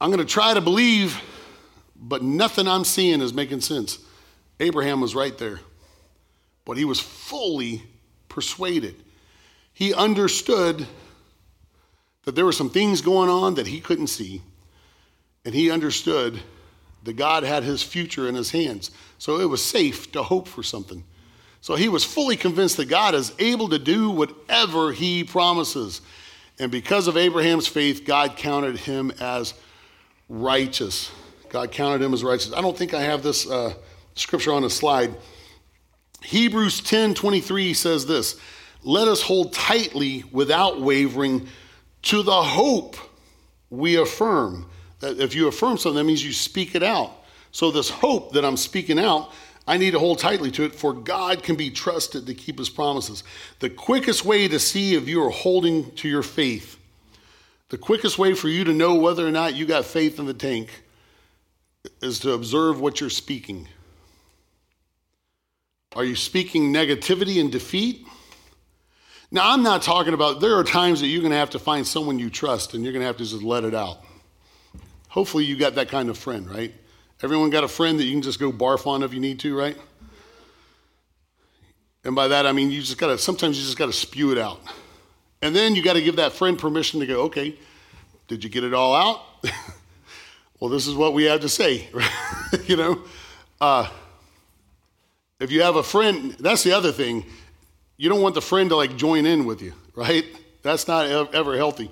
[0.00, 1.20] I'm going to try to believe,
[1.96, 3.98] but nothing I'm seeing is making sense.
[4.60, 5.60] Abraham was right there,
[6.64, 7.82] but he was fully
[8.28, 8.94] persuaded.
[9.72, 10.86] He understood
[12.24, 14.42] that there were some things going on that he couldn't see,
[15.44, 16.40] and he understood
[17.04, 18.90] that God had his future in his hands.
[19.18, 21.04] So it was safe to hope for something.
[21.60, 26.00] So he was fully convinced that God is able to do whatever he promises.
[26.58, 29.54] And because of Abraham's faith, God counted him as
[30.28, 31.10] righteous.
[31.48, 32.52] God counted him as righteous.
[32.52, 33.74] I don't think I have this uh,
[34.14, 35.14] scripture on the slide.
[36.22, 38.40] Hebrews 10 23 says this
[38.84, 41.48] Let us hold tightly without wavering
[42.02, 42.96] to the hope
[43.70, 44.66] we affirm.
[45.00, 47.12] That if you affirm something, that means you speak it out.
[47.52, 49.30] So, this hope that I'm speaking out,
[49.66, 52.70] I need to hold tightly to it, for God can be trusted to keep his
[52.70, 53.24] promises.
[53.60, 56.78] The quickest way to see if you are holding to your faith
[57.72, 60.34] the quickest way for you to know whether or not you got faith in the
[60.34, 60.82] tank
[62.02, 63.66] is to observe what you're speaking.
[65.96, 68.06] Are you speaking negativity and defeat?
[69.34, 71.86] Now, I'm not talking about, there are times that you're going to have to find
[71.86, 74.04] someone you trust and you're going to have to just let it out.
[75.08, 76.74] Hopefully, you got that kind of friend, right?
[77.22, 79.56] Everyone got a friend that you can just go barf on if you need to,
[79.56, 79.76] right?
[82.04, 84.32] And by that, I mean, you just got to, sometimes you just got to spew
[84.32, 84.60] it out.
[85.40, 87.56] And then you got to give that friend permission to go, okay,
[88.28, 89.22] did you get it all out?
[90.60, 91.88] well, this is what we have to say,
[92.66, 93.02] you know?
[93.58, 93.88] Uh,
[95.40, 97.24] if you have a friend, that's the other thing.
[98.02, 100.24] You don't want the friend to like join in with you, right?
[100.62, 101.88] That's not ever healthy.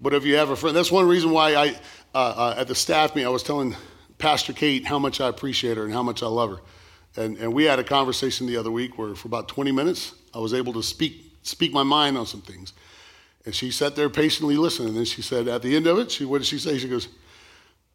[0.00, 1.68] But if you have a friend, that's one reason why I,
[2.14, 3.76] uh, uh, at the staff meeting, I was telling
[4.16, 7.22] Pastor Kate how much I appreciate her and how much I love her.
[7.22, 10.38] And, and we had a conversation the other week where for about 20 minutes, I
[10.38, 12.72] was able to speak speak my mind on some things.
[13.44, 14.88] And she sat there patiently listening.
[14.88, 16.78] And then she said, at the end of it, she, what did she say?
[16.78, 17.08] She goes,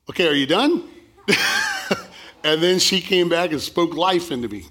[0.08, 0.88] Okay, are you done?
[2.44, 4.68] and then she came back and spoke life into me.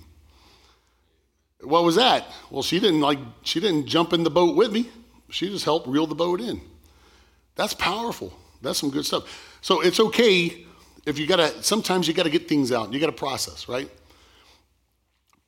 [1.63, 2.27] What was that?
[2.51, 4.91] Well, she didn't like, she didn't jump in the boat with me.
[5.31, 6.61] She just helped reel the boat in.
[7.55, 8.37] That's powerful.
[8.61, 9.59] That's some good stuff.
[9.61, 10.67] So it's okay
[11.07, 12.93] if you gotta, sometimes you gotta get things out.
[12.93, 13.89] You gotta process, right?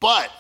[0.01, 0.31] But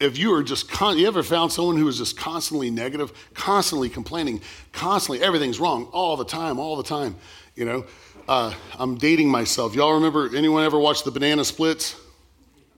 [0.00, 3.88] if you are just con- you ever found someone who is just constantly negative constantly
[3.88, 4.40] complaining
[4.72, 7.14] constantly everything's wrong all the time all the time
[7.54, 7.84] you know
[8.28, 11.96] uh, i'm dating myself y'all remember anyone ever watched the banana splits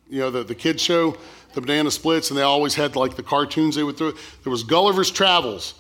[0.09, 1.16] you know the, the kids show
[1.55, 4.12] the banana splits and they always had like the cartoons they would throw.
[4.12, 5.75] There was gulliver's travels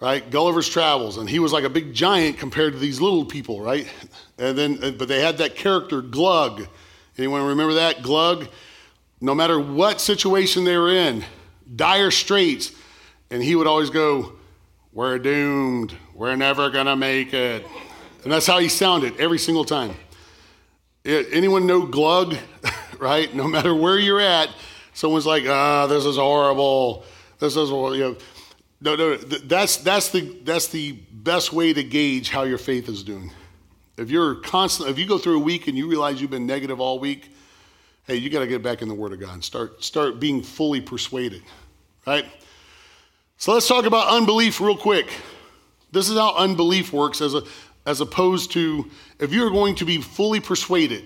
[0.00, 0.30] right?
[0.30, 3.90] Gulliver's travels and he was like a big giant compared to these little people right?
[4.38, 6.66] And then uh, but they had that character glug.
[7.18, 8.02] Anyone remember that?
[8.02, 8.48] Glug?
[9.20, 11.24] No matter what situation they were in,
[11.74, 12.72] dire straits,
[13.30, 14.34] and he would always go,
[14.92, 15.96] We're doomed.
[16.14, 17.66] We're never to make it.
[18.22, 19.94] And that's how he sounded every single time.
[21.04, 22.36] Anyone know Glug,
[22.98, 23.34] right?
[23.34, 24.50] No matter where you're at,
[24.92, 27.04] someone's like, ah, this is horrible.
[27.38, 28.16] This is, you know,
[28.80, 33.02] no, no, that's, that's, the, that's the best way to gauge how your faith is
[33.02, 33.32] doing.
[33.96, 36.80] If you're constant, if you go through a week and you realize you've been negative
[36.80, 37.30] all week,
[38.06, 40.42] hey, you got to get back in the Word of God and start, start being
[40.42, 41.42] fully persuaded,
[42.06, 42.26] right?
[43.38, 45.10] So let's talk about unbelief real quick.
[45.92, 47.42] This is how unbelief works as, a,
[47.86, 51.04] as opposed to if you're going to be fully persuaded,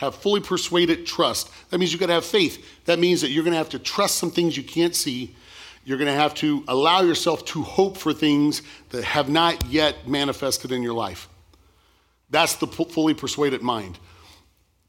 [0.00, 2.64] have fully persuaded trust, that means you've got to have faith.
[2.86, 5.36] That means that you're going to have to trust some things you can't see.
[5.84, 10.08] You're going to have to allow yourself to hope for things that have not yet
[10.08, 11.28] manifested in your life.
[12.30, 13.98] That's the fully persuaded mind.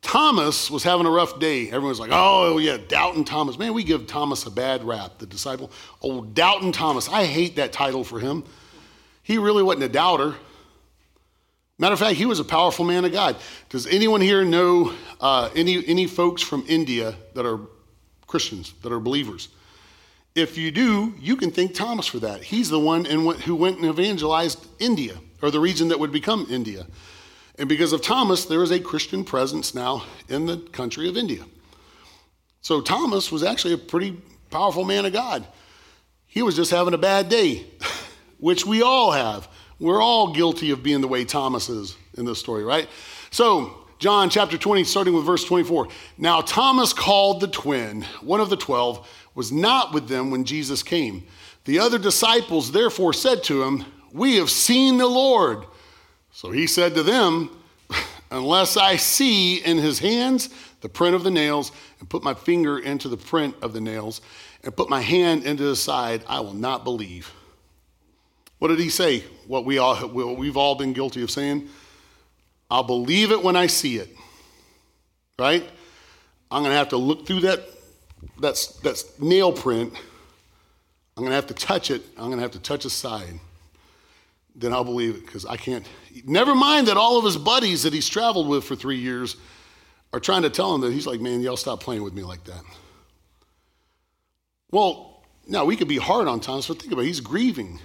[0.02, 1.70] Thomas was having a rough day.
[1.70, 3.60] Everyone's like, oh, yeah, Doubting Thomas.
[3.60, 5.72] Man, we give Thomas a bad rap, the disciple.
[6.02, 7.10] Oh, Doubting Thomas.
[7.10, 8.46] I hate that title for him.
[9.24, 10.36] He really wasn't a doubter.
[11.80, 13.36] Matter of fact, he was a powerful man of God.
[13.70, 17.60] Does anyone here know uh, any, any folks from India that are
[18.28, 19.50] Christians, that are believers?
[20.36, 22.44] If you do, you can thank Thomas for that.
[22.44, 26.48] He's the one in, who went and evangelized India, or the region that would become
[26.50, 26.86] India.
[27.58, 31.44] And because of Thomas, there is a Christian presence now in the country of India.
[32.62, 34.18] So Thomas was actually a pretty
[34.50, 35.46] powerful man of God.
[36.28, 37.66] He was just having a bad day,
[38.40, 39.50] which we all have.
[39.82, 42.88] We're all guilty of being the way Thomas is in this story, right?
[43.32, 45.88] So, John chapter 20, starting with verse 24.
[46.20, 50.84] Now, Thomas called the twin, one of the twelve, was not with them when Jesus
[50.84, 51.24] came.
[51.66, 55.66] The other disciples therefore said to him, We have seen the Lord.
[56.32, 57.50] So he said to them,
[58.32, 60.50] Unless I see in his hands
[60.82, 64.22] the print of the nails, and put my finger into the print of the nails,
[64.64, 67.34] and put my hand into his side, I will not believe.
[68.62, 69.24] What did he say?
[69.48, 71.68] What, we all, what we've all been guilty of saying?
[72.70, 74.16] I'll believe it when I see it.
[75.40, 75.68] Right?
[76.52, 77.62] I'm going to have to look through that,
[78.40, 79.94] that, that nail print.
[81.18, 82.04] I'm going to have to touch it.
[82.18, 83.40] I'm going to have to touch a side
[84.56, 85.86] then I'll believe it because I can't.
[86.26, 89.38] Never mind that all of his buddies that he's traveled with for three years
[90.14, 92.44] are trying to tell him that he's like, man, y'all stop playing with me like
[92.46, 92.62] that.
[94.70, 97.08] Well, now we could be hard on Thomas, but think about it.
[97.08, 97.80] He's grieving.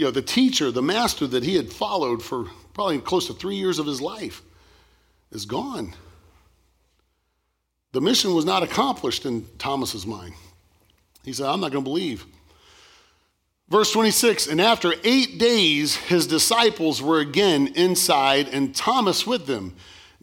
[0.00, 3.56] You know, the teacher, the master that he had followed for probably close to three
[3.56, 4.40] years of his life
[5.30, 5.92] is gone.
[7.92, 10.32] The mission was not accomplished in Thomas's mind.
[11.22, 12.24] He said, I'm not going to believe.
[13.68, 19.76] Verse 26 And after eight days, his disciples were again inside, and Thomas with them.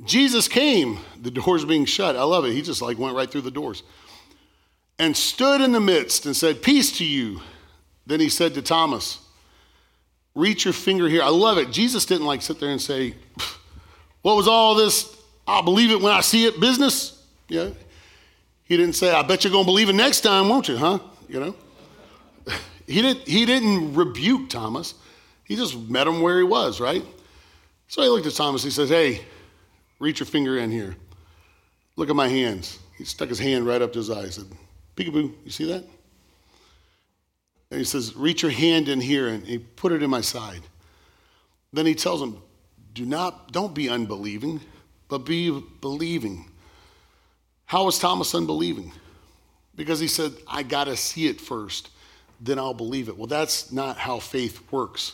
[0.06, 2.16] Jesus came, the doors being shut.
[2.16, 2.54] I love it.
[2.54, 3.84] He just like went right through the doors
[4.98, 7.42] and stood in the midst and said, Peace to you.
[8.08, 9.20] Then he said to Thomas,
[10.38, 11.24] Reach your finger here.
[11.24, 11.72] I love it.
[11.72, 13.16] Jesus didn't like sit there and say,
[14.22, 15.18] What was all this?
[15.48, 17.26] I'll believe it when I see it business.
[17.50, 17.70] Yeah.
[18.66, 21.00] He didn't say, I bet you're going to believe it next time, won't you, huh?
[21.28, 21.56] You know?
[22.86, 24.94] He, did, he didn't rebuke Thomas.
[25.44, 27.04] He just met him where he was, right?
[27.88, 28.64] So he looked at Thomas.
[28.64, 29.26] He says, Hey,
[29.98, 30.96] reach your finger in here.
[31.96, 32.78] Look at my hands.
[32.96, 34.26] He stuck his hand right up to his eye.
[34.26, 34.46] He said,
[34.96, 35.84] Peekaboo, you see that?
[37.72, 39.28] And he says, Reach your hand in here.
[39.28, 40.62] And he put it in my side.
[41.74, 42.42] Then he tells him,
[42.94, 44.62] Do not, don't be unbelieving,
[45.08, 46.50] but be believing.
[47.66, 48.92] How was Thomas unbelieving?
[49.76, 51.90] Because he said, I got to see it first
[52.40, 53.18] then I'll believe it.
[53.18, 55.14] Well, that's not how faith works.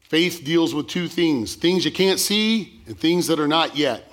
[0.00, 4.12] Faith deals with two things things you can't see and things that are not yet.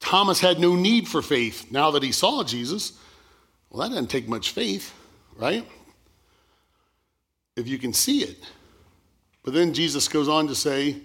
[0.00, 2.98] Thomas had no need for faith now that he saw Jesus.
[3.76, 4.94] Well, that doesn't take much faith,
[5.36, 5.62] right?
[7.56, 8.38] If you can see it.
[9.42, 10.96] But then Jesus goes on to say,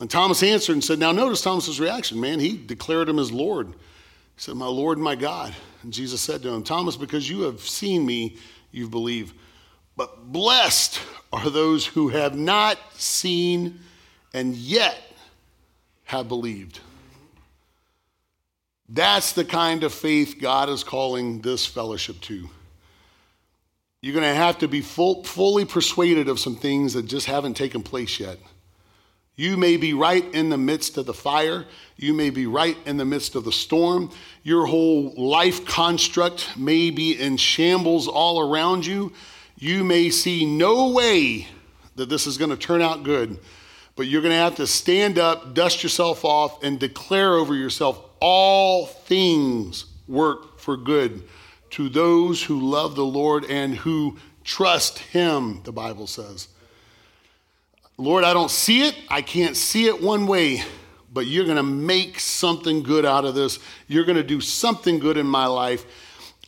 [0.00, 2.40] and Thomas answered and said, Now notice Thomas's reaction, man.
[2.40, 3.68] He declared him as Lord.
[3.68, 3.74] He
[4.38, 5.54] said, My Lord my God.
[5.84, 8.38] And Jesus said to him, Thomas, because you have seen me,
[8.72, 9.36] you've believed.
[9.96, 11.00] But blessed
[11.32, 13.78] are those who have not seen
[14.34, 14.96] and yet
[16.06, 16.80] have believed.
[18.88, 22.48] That's the kind of faith God is calling this fellowship to.
[24.00, 27.54] You're going to have to be full, fully persuaded of some things that just haven't
[27.54, 28.38] taken place yet.
[29.34, 31.64] You may be right in the midst of the fire.
[31.96, 34.10] You may be right in the midst of the storm.
[34.42, 39.12] Your whole life construct may be in shambles all around you.
[39.56, 41.46] You may see no way
[41.94, 43.38] that this is going to turn out good,
[43.98, 48.00] but you're going to have to stand up, dust yourself off, and declare over yourself
[48.20, 51.24] all things work for good
[51.70, 56.46] to those who love the Lord and who trust Him, the Bible says.
[57.96, 58.94] Lord, I don't see it.
[59.08, 60.62] I can't see it one way,
[61.12, 63.58] but you're going to make something good out of this.
[63.88, 65.84] You're going to do something good in my life.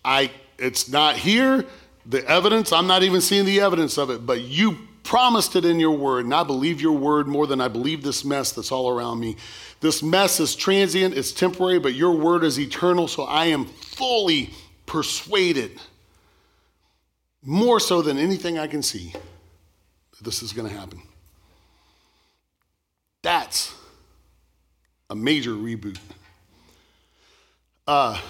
[0.05, 1.65] I it's not here,
[2.07, 5.81] the evidence, I'm not even seeing the evidence of it, but you promised it in
[5.81, 8.89] your word, and I believe your word more than I believe this mess that's all
[8.89, 9.37] around me.
[9.81, 14.51] This mess is transient, it's temporary, but your word is eternal, so I am fully
[14.87, 15.81] persuaded,
[17.43, 21.01] more so than anything I can see, that this is going to happen.
[23.23, 23.75] That's
[25.09, 25.99] a major reboot.
[27.87, 28.21] Uh,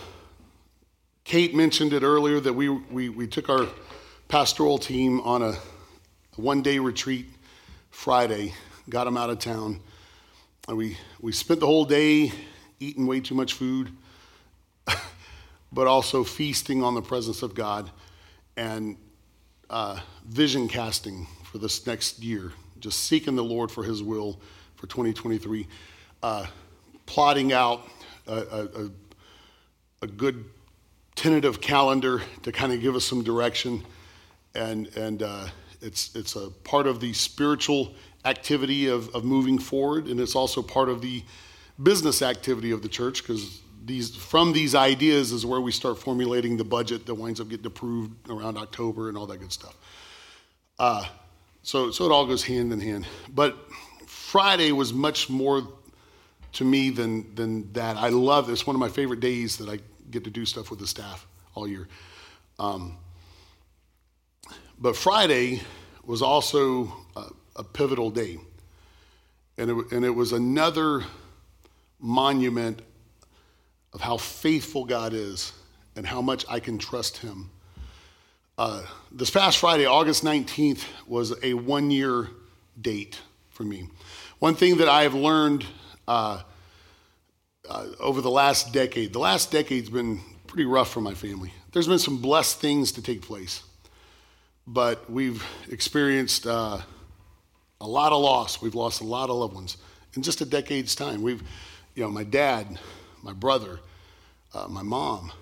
[1.24, 3.66] Kate mentioned it earlier that we, we, we took our
[4.28, 5.54] pastoral team on a
[6.42, 7.26] one day retreat
[7.90, 8.54] Friday,
[8.88, 9.80] got them out of town.
[10.68, 12.32] And we, we spent the whole day
[12.78, 13.90] eating way too much food,
[15.72, 17.90] but also feasting on the presence of God
[18.56, 18.96] and
[19.68, 24.40] uh, vision casting for this next year, just seeking the Lord for His will
[24.76, 25.66] for 2023,
[26.22, 26.46] uh,
[27.06, 27.88] plotting out
[28.26, 28.90] a, a,
[30.02, 30.44] a good
[31.16, 33.84] tentative calendar to kind of give us some direction.
[34.54, 35.46] And, and uh,
[35.80, 40.62] it's, it's a part of the spiritual activity of, of moving forward, and it's also
[40.62, 41.22] part of the
[41.82, 46.56] business activity of the church because these, from these ideas is where we start formulating
[46.56, 49.76] the budget that winds up getting approved around October and all that good stuff.
[50.78, 51.04] Uh,
[51.62, 53.06] so, so it all goes hand in hand.
[53.34, 53.56] But
[54.06, 55.66] Friday was much more
[56.52, 57.96] to me than, than that.
[57.96, 58.50] I love.
[58.50, 59.78] It's one of my favorite days that I
[60.10, 61.88] get to do stuff with the staff all year.
[62.58, 62.96] Um,
[64.80, 65.60] but Friday
[66.04, 67.26] was also a,
[67.56, 68.38] a pivotal day.
[69.58, 71.04] And it, and it was another
[71.98, 72.80] monument
[73.92, 75.52] of how faithful God is
[75.96, 77.50] and how much I can trust Him.
[78.56, 82.28] Uh, this past Friday, August 19th, was a one year
[82.80, 83.20] date
[83.50, 83.88] for me.
[84.38, 85.66] One thing that I have learned
[86.08, 86.42] uh,
[87.68, 91.52] uh, over the last decade, the last decade's been pretty rough for my family.
[91.72, 93.62] There's been some blessed things to take place,
[94.66, 96.80] but we've experienced uh,
[97.80, 98.60] a lot of loss.
[98.60, 99.76] We've lost a lot of loved ones
[100.14, 101.22] in just a decade's time.
[101.22, 101.42] We've,
[101.94, 102.78] you know, my dad,
[103.22, 103.80] my brother,
[104.54, 105.32] uh, my mom,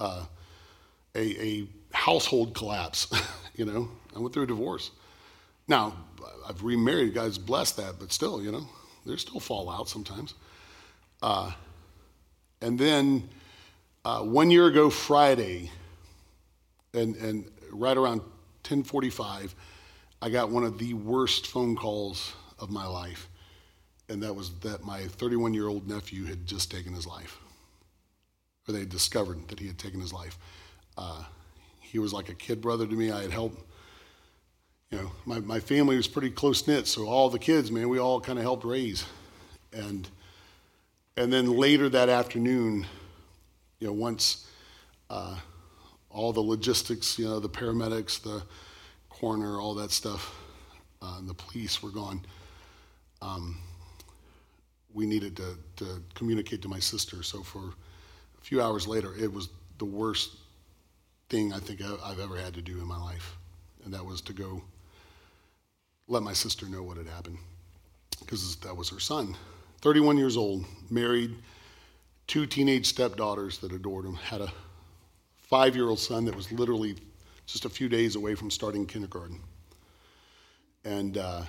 [0.00, 0.24] uh,
[1.14, 3.08] a, a household collapse.
[3.54, 4.90] you know, I went through a divorce.
[5.68, 5.94] Now,
[6.46, 7.14] I've remarried.
[7.14, 8.68] God's blessed that, but still, you know,
[9.06, 10.34] there's still fallout sometimes.
[11.22, 11.52] Uh,
[12.60, 13.28] and then
[14.04, 15.70] uh, one year ago Friday,
[16.92, 19.54] and, and right around 1045,
[20.22, 23.28] I got one of the worst phone calls of my life.
[24.08, 27.38] And that was that my 31 year old nephew had just taken his life.
[28.68, 30.38] Or they discovered that he had taken his life.
[30.96, 31.24] Uh,
[31.80, 33.10] he was like a kid brother to me.
[33.10, 33.60] I had helped
[34.94, 37.98] you know, my, my family was pretty close knit, so all the kids, man, we
[37.98, 39.04] all kind of helped raise.
[39.72, 40.08] And
[41.16, 42.86] and then later that afternoon,
[43.80, 44.48] you know, once
[45.10, 45.36] uh,
[46.14, 48.42] all the logistics, you know, the paramedics, the
[49.10, 50.34] coroner, all that stuff,
[51.02, 52.24] uh, the police were gone,
[53.20, 53.58] um,
[54.94, 57.22] we needed to, to communicate to my sister.
[57.22, 59.48] So for a few hours later, it was
[59.78, 60.36] the worst
[61.28, 63.36] thing I think I've ever had to do in my life.
[63.84, 64.62] And that was to go
[66.06, 67.38] let my sister know what had happened
[68.20, 69.36] because that was her son.
[69.80, 71.34] 31 years old, married,
[72.26, 74.52] two teenage stepdaughters that adored him, had a
[75.54, 76.96] five year old son that was literally
[77.46, 79.38] just a few days away from starting kindergarten.
[80.84, 81.42] And uh,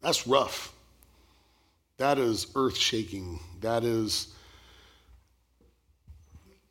[0.00, 0.72] that's rough.
[1.96, 3.40] That is earth shaking.
[3.60, 4.36] That is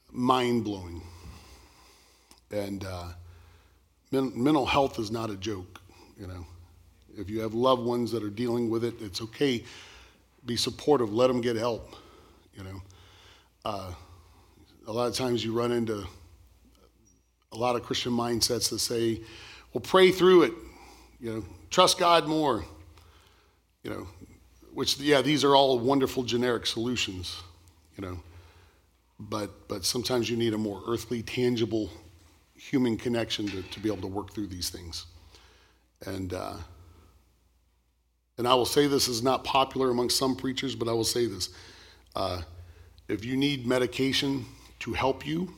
[0.09, 1.01] mind blowing.
[2.49, 3.09] And uh,
[4.13, 5.81] men- mental health is not a joke,
[6.17, 6.45] you know.
[7.17, 9.65] If you have loved ones that are dealing with it, it's okay
[10.45, 11.93] be supportive, let them get help.
[12.55, 12.81] You know,
[13.65, 13.91] uh,
[14.87, 16.05] a lot of times you run into
[17.51, 19.21] a lot of Christian mindsets that say,
[19.71, 20.53] "Well, pray through it."
[21.19, 22.65] You know, trust God more.
[23.83, 24.07] You know,
[24.73, 27.41] which yeah, these are all wonderful generic solutions.
[27.97, 28.19] You know,
[29.19, 31.89] but but sometimes you need a more earthly, tangible,
[32.55, 35.05] human connection to, to be able to work through these things.
[36.05, 36.55] And uh,
[38.37, 41.27] and I will say this is not popular among some preachers, but I will say
[41.27, 41.49] this.
[42.15, 42.41] Uh,
[43.07, 44.45] if you need medication
[44.83, 45.53] to help you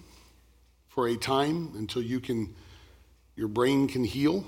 [0.87, 2.53] for a time until you can,
[3.35, 4.45] your brain can heal,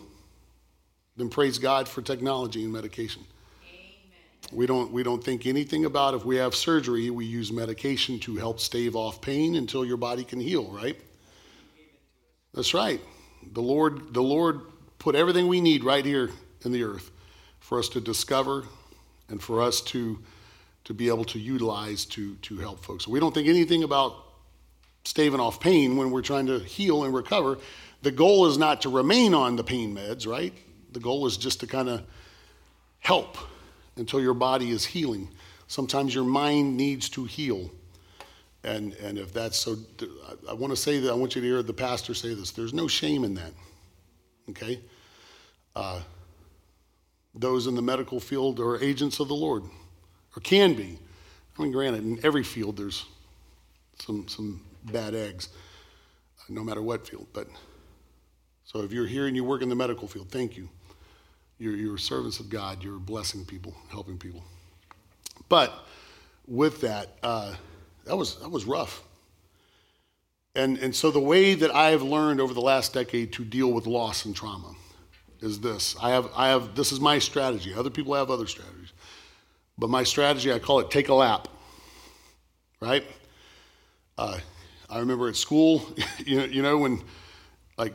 [1.15, 3.23] then praise God for technology and medication.
[4.51, 8.35] We don't, we don't think anything about if we have surgery, we use medication to
[8.35, 10.95] help stave off pain until your body can heal, right?
[12.53, 13.01] That's right.
[13.53, 14.61] The Lord, the Lord
[14.99, 16.29] put everything we need right here
[16.65, 17.09] in the earth
[17.59, 18.63] for us to discover
[19.29, 20.19] and for us to,
[20.83, 23.05] to be able to utilize to, to help folks.
[23.05, 24.26] So we don't think anything about
[25.07, 27.57] staving off pain when we're trying to heal and recover.
[28.01, 30.53] The goal is not to remain on the pain meds, right?
[30.91, 32.03] The goal is just to kind of
[32.99, 33.37] help
[33.95, 35.29] until your body is healing.
[35.67, 37.71] Sometimes your mind needs to heal.
[38.63, 41.47] And, and if that's so, I, I want to say that, I want you to
[41.47, 43.53] hear the pastor say this there's no shame in that.
[44.49, 44.81] Okay?
[45.73, 46.01] Uh,
[47.33, 49.63] those in the medical field are agents of the Lord,
[50.35, 50.99] or can be.
[51.57, 53.05] I mean, granted, in every field there's
[53.99, 55.49] some, some bad eggs,
[56.49, 57.27] no matter what field.
[57.33, 57.47] But
[58.63, 60.69] so if you're here and you work in the medical field, thank you.
[61.59, 62.83] You're, you're of God.
[62.83, 64.43] You're blessing people, helping people.
[65.49, 65.73] But
[66.47, 67.55] with that, uh,
[68.05, 69.03] that was that was rough.
[70.55, 73.71] And and so the way that I have learned over the last decade to deal
[73.71, 74.73] with loss and trauma
[75.41, 75.95] is this.
[76.01, 77.73] I have I have this is my strategy.
[77.73, 78.93] Other people have other strategies.
[79.77, 81.47] But my strategy, I call it take a lap.
[82.79, 83.03] Right?
[84.17, 84.39] Uh,
[84.89, 85.85] I remember at school,
[86.25, 87.01] you know, you know, when
[87.77, 87.93] like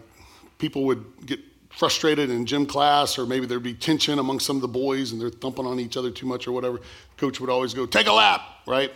[0.59, 1.41] people would get
[1.71, 5.21] frustrated in gym class, or maybe there'd be tension among some of the boys and
[5.21, 6.81] they're thumping on each other too much or whatever.
[7.17, 8.93] Coach would always go, take a lap, right?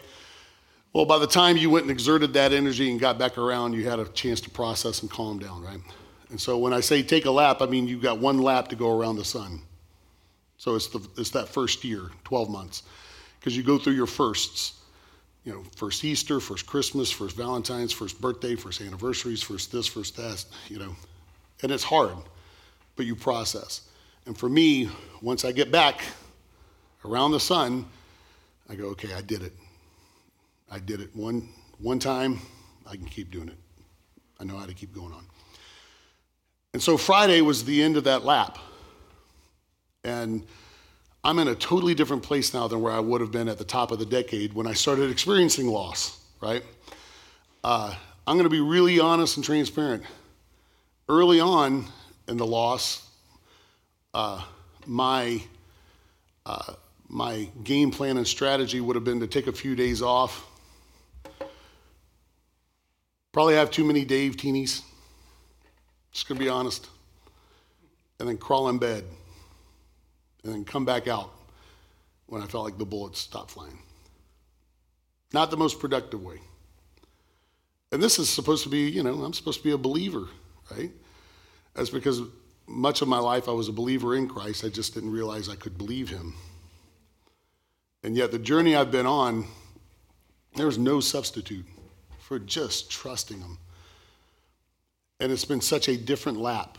[0.93, 3.89] Well, by the time you went and exerted that energy and got back around, you
[3.89, 5.81] had a chance to process and calm down, right?
[6.31, 8.77] And so when I say take a lap, I mean you've got one lap to
[8.77, 9.61] go around the sun.
[10.59, 12.83] So it's, the, it's that first year, 12 months,
[13.39, 14.76] because you go through your firsts.
[15.47, 20.17] You know, first Easter, first Christmas, first Valentine's, first birthday, first anniversaries, first this, first
[20.17, 20.95] that, you know.
[21.63, 22.17] And it's hard,
[22.97, 23.83] but you process.
[24.27, 24.91] And for me,
[25.23, 26.03] once I get back
[27.05, 27.87] around the sun,
[28.69, 29.53] I go, okay, I did it.
[30.69, 32.41] I did it one, one time,
[32.85, 33.59] I can keep doing it.
[34.41, 35.25] I know how to keep going on.
[36.73, 38.59] And so Friday was the end of that lap.
[40.03, 40.45] And
[41.27, 43.65] I'm in a totally different place now than where I would have been at the
[43.65, 46.63] top of the decade when I started experiencing loss, right?
[47.65, 47.93] Uh,
[48.29, 50.05] I'm going to be really honest and transparent.
[51.09, 51.87] Early on
[52.29, 53.11] in the loss,
[54.15, 54.41] uh,
[54.87, 55.43] my
[56.47, 56.75] uh,
[57.09, 60.47] my game plan and strategy would have been to take a few days off.
[63.33, 64.83] Probably have too many Dave teenies.
[66.13, 66.87] Just gonna be honest.
[68.21, 69.03] And then crawl in bed.
[70.47, 71.33] And then come back out
[72.27, 73.81] when I felt like the bullets stopped flying.
[75.33, 76.39] Not the most productive way.
[77.91, 80.29] And this is supposed to be, you know, I'm supposed to be a believer,
[80.71, 80.93] right?
[81.75, 82.21] That's because
[82.69, 84.65] much of my life I was a believer in Christ.
[84.65, 86.35] I just didn't realize I could believe him.
[88.05, 89.47] And yet, the journey I've been on,
[90.55, 91.67] there's no substitute
[92.21, 93.59] for just trusting Him.
[95.19, 96.79] And it's been such a different lap.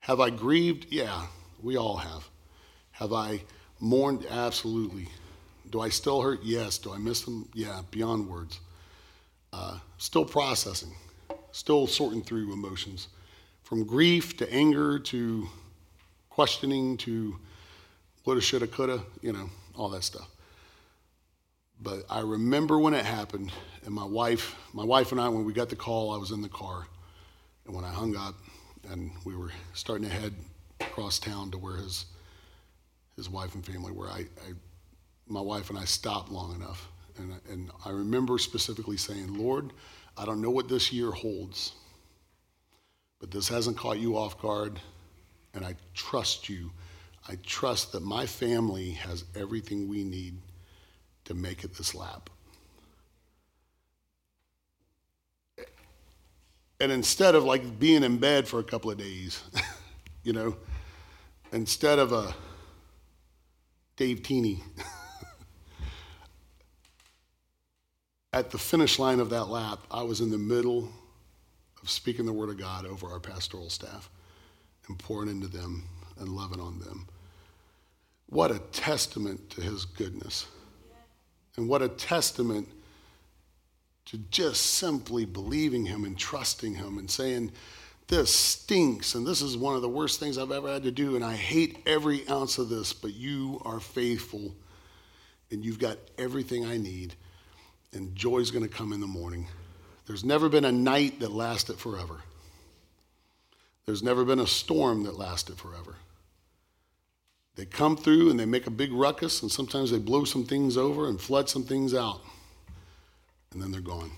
[0.00, 0.86] Have I grieved?
[0.90, 1.26] Yeah,
[1.64, 2.28] we all have.
[2.92, 3.42] Have I
[3.80, 4.26] mourned?
[4.30, 5.08] Absolutely.
[5.70, 6.40] Do I still hurt?
[6.44, 6.78] Yes.
[6.78, 7.48] Do I miss them?
[7.54, 8.60] Yeah, beyond words.
[9.52, 10.92] Uh, still processing,
[11.52, 13.08] still sorting through emotions
[13.62, 15.48] from grief to anger to
[16.28, 17.36] questioning to
[18.24, 20.28] woulda, shoulda, coulda, you know, all that stuff.
[21.80, 23.52] But I remember when it happened,
[23.84, 26.42] and my wife, my wife and I, when we got the call, I was in
[26.42, 26.86] the car,
[27.66, 28.34] and when I hung up,
[28.90, 30.34] and we were starting to head
[30.80, 32.06] across town to where his
[33.16, 34.52] his wife and family were, I, I
[35.28, 39.72] my wife and I stopped long enough, and and I remember specifically saying, Lord,
[40.16, 41.72] I don't know what this year holds,
[43.20, 44.80] but this hasn't caught you off guard,
[45.54, 46.70] and I trust you
[47.28, 50.36] I trust that my family has everything we need
[51.24, 52.28] to make it this lap.
[56.80, 59.42] And instead of like being in bed for a couple of days,
[60.24, 60.56] you know,
[61.52, 62.34] instead of a
[63.96, 64.62] Dave Teeny,
[68.32, 70.90] at the finish line of that lap, I was in the middle
[71.82, 74.08] of speaking the word of God over our pastoral staff
[74.88, 75.84] and pouring into them
[76.18, 77.06] and loving on them.
[78.26, 80.46] What a testament to his goodness.
[81.56, 82.68] And what a testament
[84.06, 87.52] to just simply believing him and trusting him and saying,
[88.06, 91.16] This stinks, and this is one of the worst things I've ever had to do,
[91.16, 94.54] and I hate every ounce of this, but you are faithful,
[95.50, 97.14] and you've got everything I need,
[97.92, 99.48] and joy's gonna come in the morning.
[100.06, 102.20] There's never been a night that lasted forever.
[103.86, 105.96] There's never been a storm that lasted forever.
[107.56, 110.76] They come through and they make a big ruckus, and sometimes they blow some things
[110.76, 112.20] over and flood some things out,
[113.52, 114.10] and then they're gone.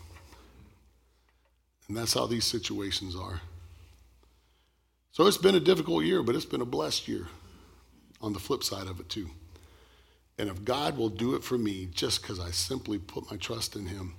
[1.87, 3.41] And that's how these situations are.
[5.17, 7.27] So it's been a difficult year, but it's been a blessed year
[8.21, 9.31] on the flip side of it, too.
[10.37, 13.77] And if God will do it for me just because I simply put my trust
[13.77, 14.13] in Him.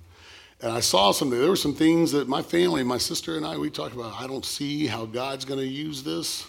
[0.60, 3.56] And I saw something, there were some things that my family, my sister and I,
[3.56, 4.20] we talked about.
[4.20, 6.44] I don't see how God's going to use this.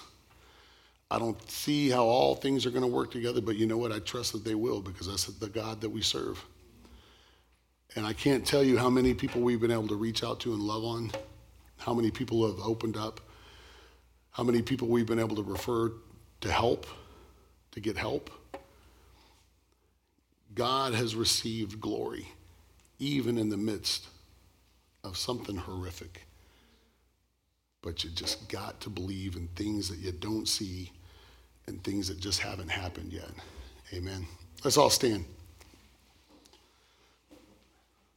[1.11, 3.91] I don't see how all things are going to work together, but you know what?
[3.91, 6.43] I trust that they will because that's the God that we serve.
[7.95, 10.53] And I can't tell you how many people we've been able to reach out to
[10.53, 11.11] and love on,
[11.77, 13.21] how many people have opened up,
[14.31, 15.91] how many people we've been able to refer
[16.41, 16.85] to help,
[17.71, 18.29] to get help.
[20.55, 22.27] God has received glory
[22.99, 24.07] even in the midst
[25.03, 26.25] of something horrific.
[27.81, 30.91] But you just got to believe in things that you don't see
[31.67, 33.29] and things that just haven't happened yet.
[33.93, 34.25] Amen.
[34.63, 35.25] Let's all stand.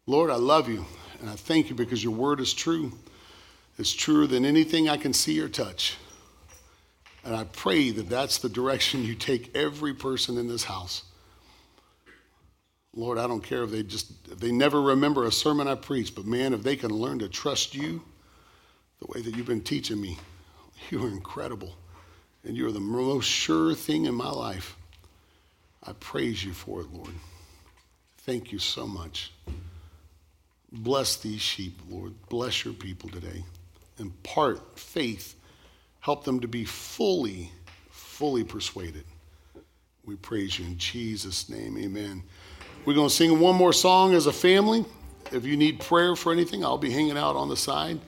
[0.06, 0.84] Lord, I love you
[1.20, 2.92] and I thank you because your word is true.
[3.78, 5.96] It's truer than anything I can see or touch.
[7.24, 11.04] And I pray that that's the direction you take every person in this house.
[12.94, 16.14] Lord, I don't care if they just if they never remember a sermon I preached,
[16.14, 18.02] but man, if they can learn to trust you
[19.00, 20.18] the way that you've been teaching me,
[20.90, 21.74] you are incredible.
[22.44, 24.76] And you're the most sure thing in my life.
[25.84, 27.14] I praise you for it, Lord.
[28.18, 29.32] Thank you so much.
[30.70, 32.14] Bless these sheep, Lord.
[32.28, 33.44] Bless your people today.
[33.98, 35.34] Impart faith.
[36.02, 37.52] Help them to be fully,
[37.88, 39.04] fully persuaded.
[40.04, 41.78] We praise you in Jesus' name.
[41.78, 42.24] Amen.
[42.84, 44.84] We're going to sing one more song as a family.
[45.30, 48.00] If you need prayer for anything, I'll be hanging out on the side.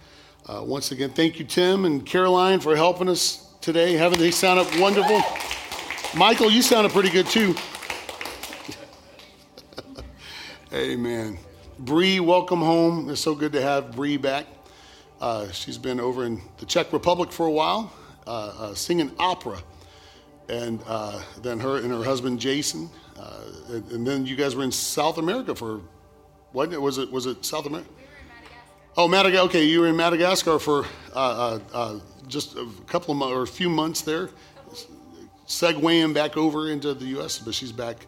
[0.45, 3.93] Uh, once again, thank you, Tim and Caroline, for helping us today.
[3.93, 5.23] Haven't they sounded wonderful?
[6.17, 7.55] Michael, you sounded pretty good too.
[10.73, 11.39] Amen.
[11.79, 13.09] Bree, welcome home.
[13.09, 14.47] It's so good to have Bree back.
[15.25, 17.91] Uh, she's been over in the Czech Republic for a while,
[18.27, 19.59] uh, uh singing opera,
[20.51, 24.65] and uh, then her and her husband Jason, uh, and, and, then you guys were
[24.65, 25.81] in South America for
[26.53, 27.11] what was it?
[27.11, 27.89] Was it South America?
[28.99, 29.47] Oh, Madagascar.
[29.47, 30.85] Okay, you were in Madagascar for
[32.29, 34.29] just a couple of months or a few months there,
[35.47, 37.39] segueing back over into the U.S.
[37.39, 38.07] But she's back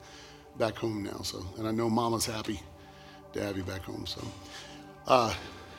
[0.59, 1.23] back home now.
[1.23, 2.61] So, and I know Mama's happy
[3.33, 4.05] to have you back home.
[4.05, 4.23] So,
[5.07, 5.33] uh,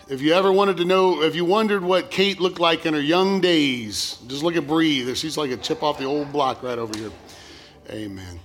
[0.10, 3.02] if you ever wanted to know, if you wondered what Kate looked like in her
[3.02, 5.14] young days, just look at Bree.
[5.16, 7.12] She's like a chip off the old block right over here.
[7.90, 8.40] Amen.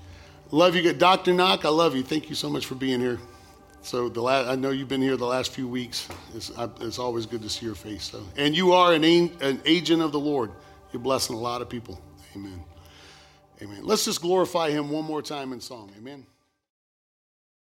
[0.50, 1.32] Love you, Dr.
[1.32, 1.64] Knock.
[1.64, 2.02] I love you.
[2.02, 3.18] Thank you so much for being here.
[3.82, 6.08] So the last, I know you've been here the last few weeks.
[6.34, 8.04] It's, I, it's always good to see your face.
[8.04, 10.52] So, and you are an, an agent of the Lord.
[10.92, 12.00] You're blessing a lot of people.
[12.36, 12.62] Amen.
[13.60, 13.80] Amen.
[13.82, 15.90] Let's just glorify Him one more time in song.
[15.98, 16.26] Amen.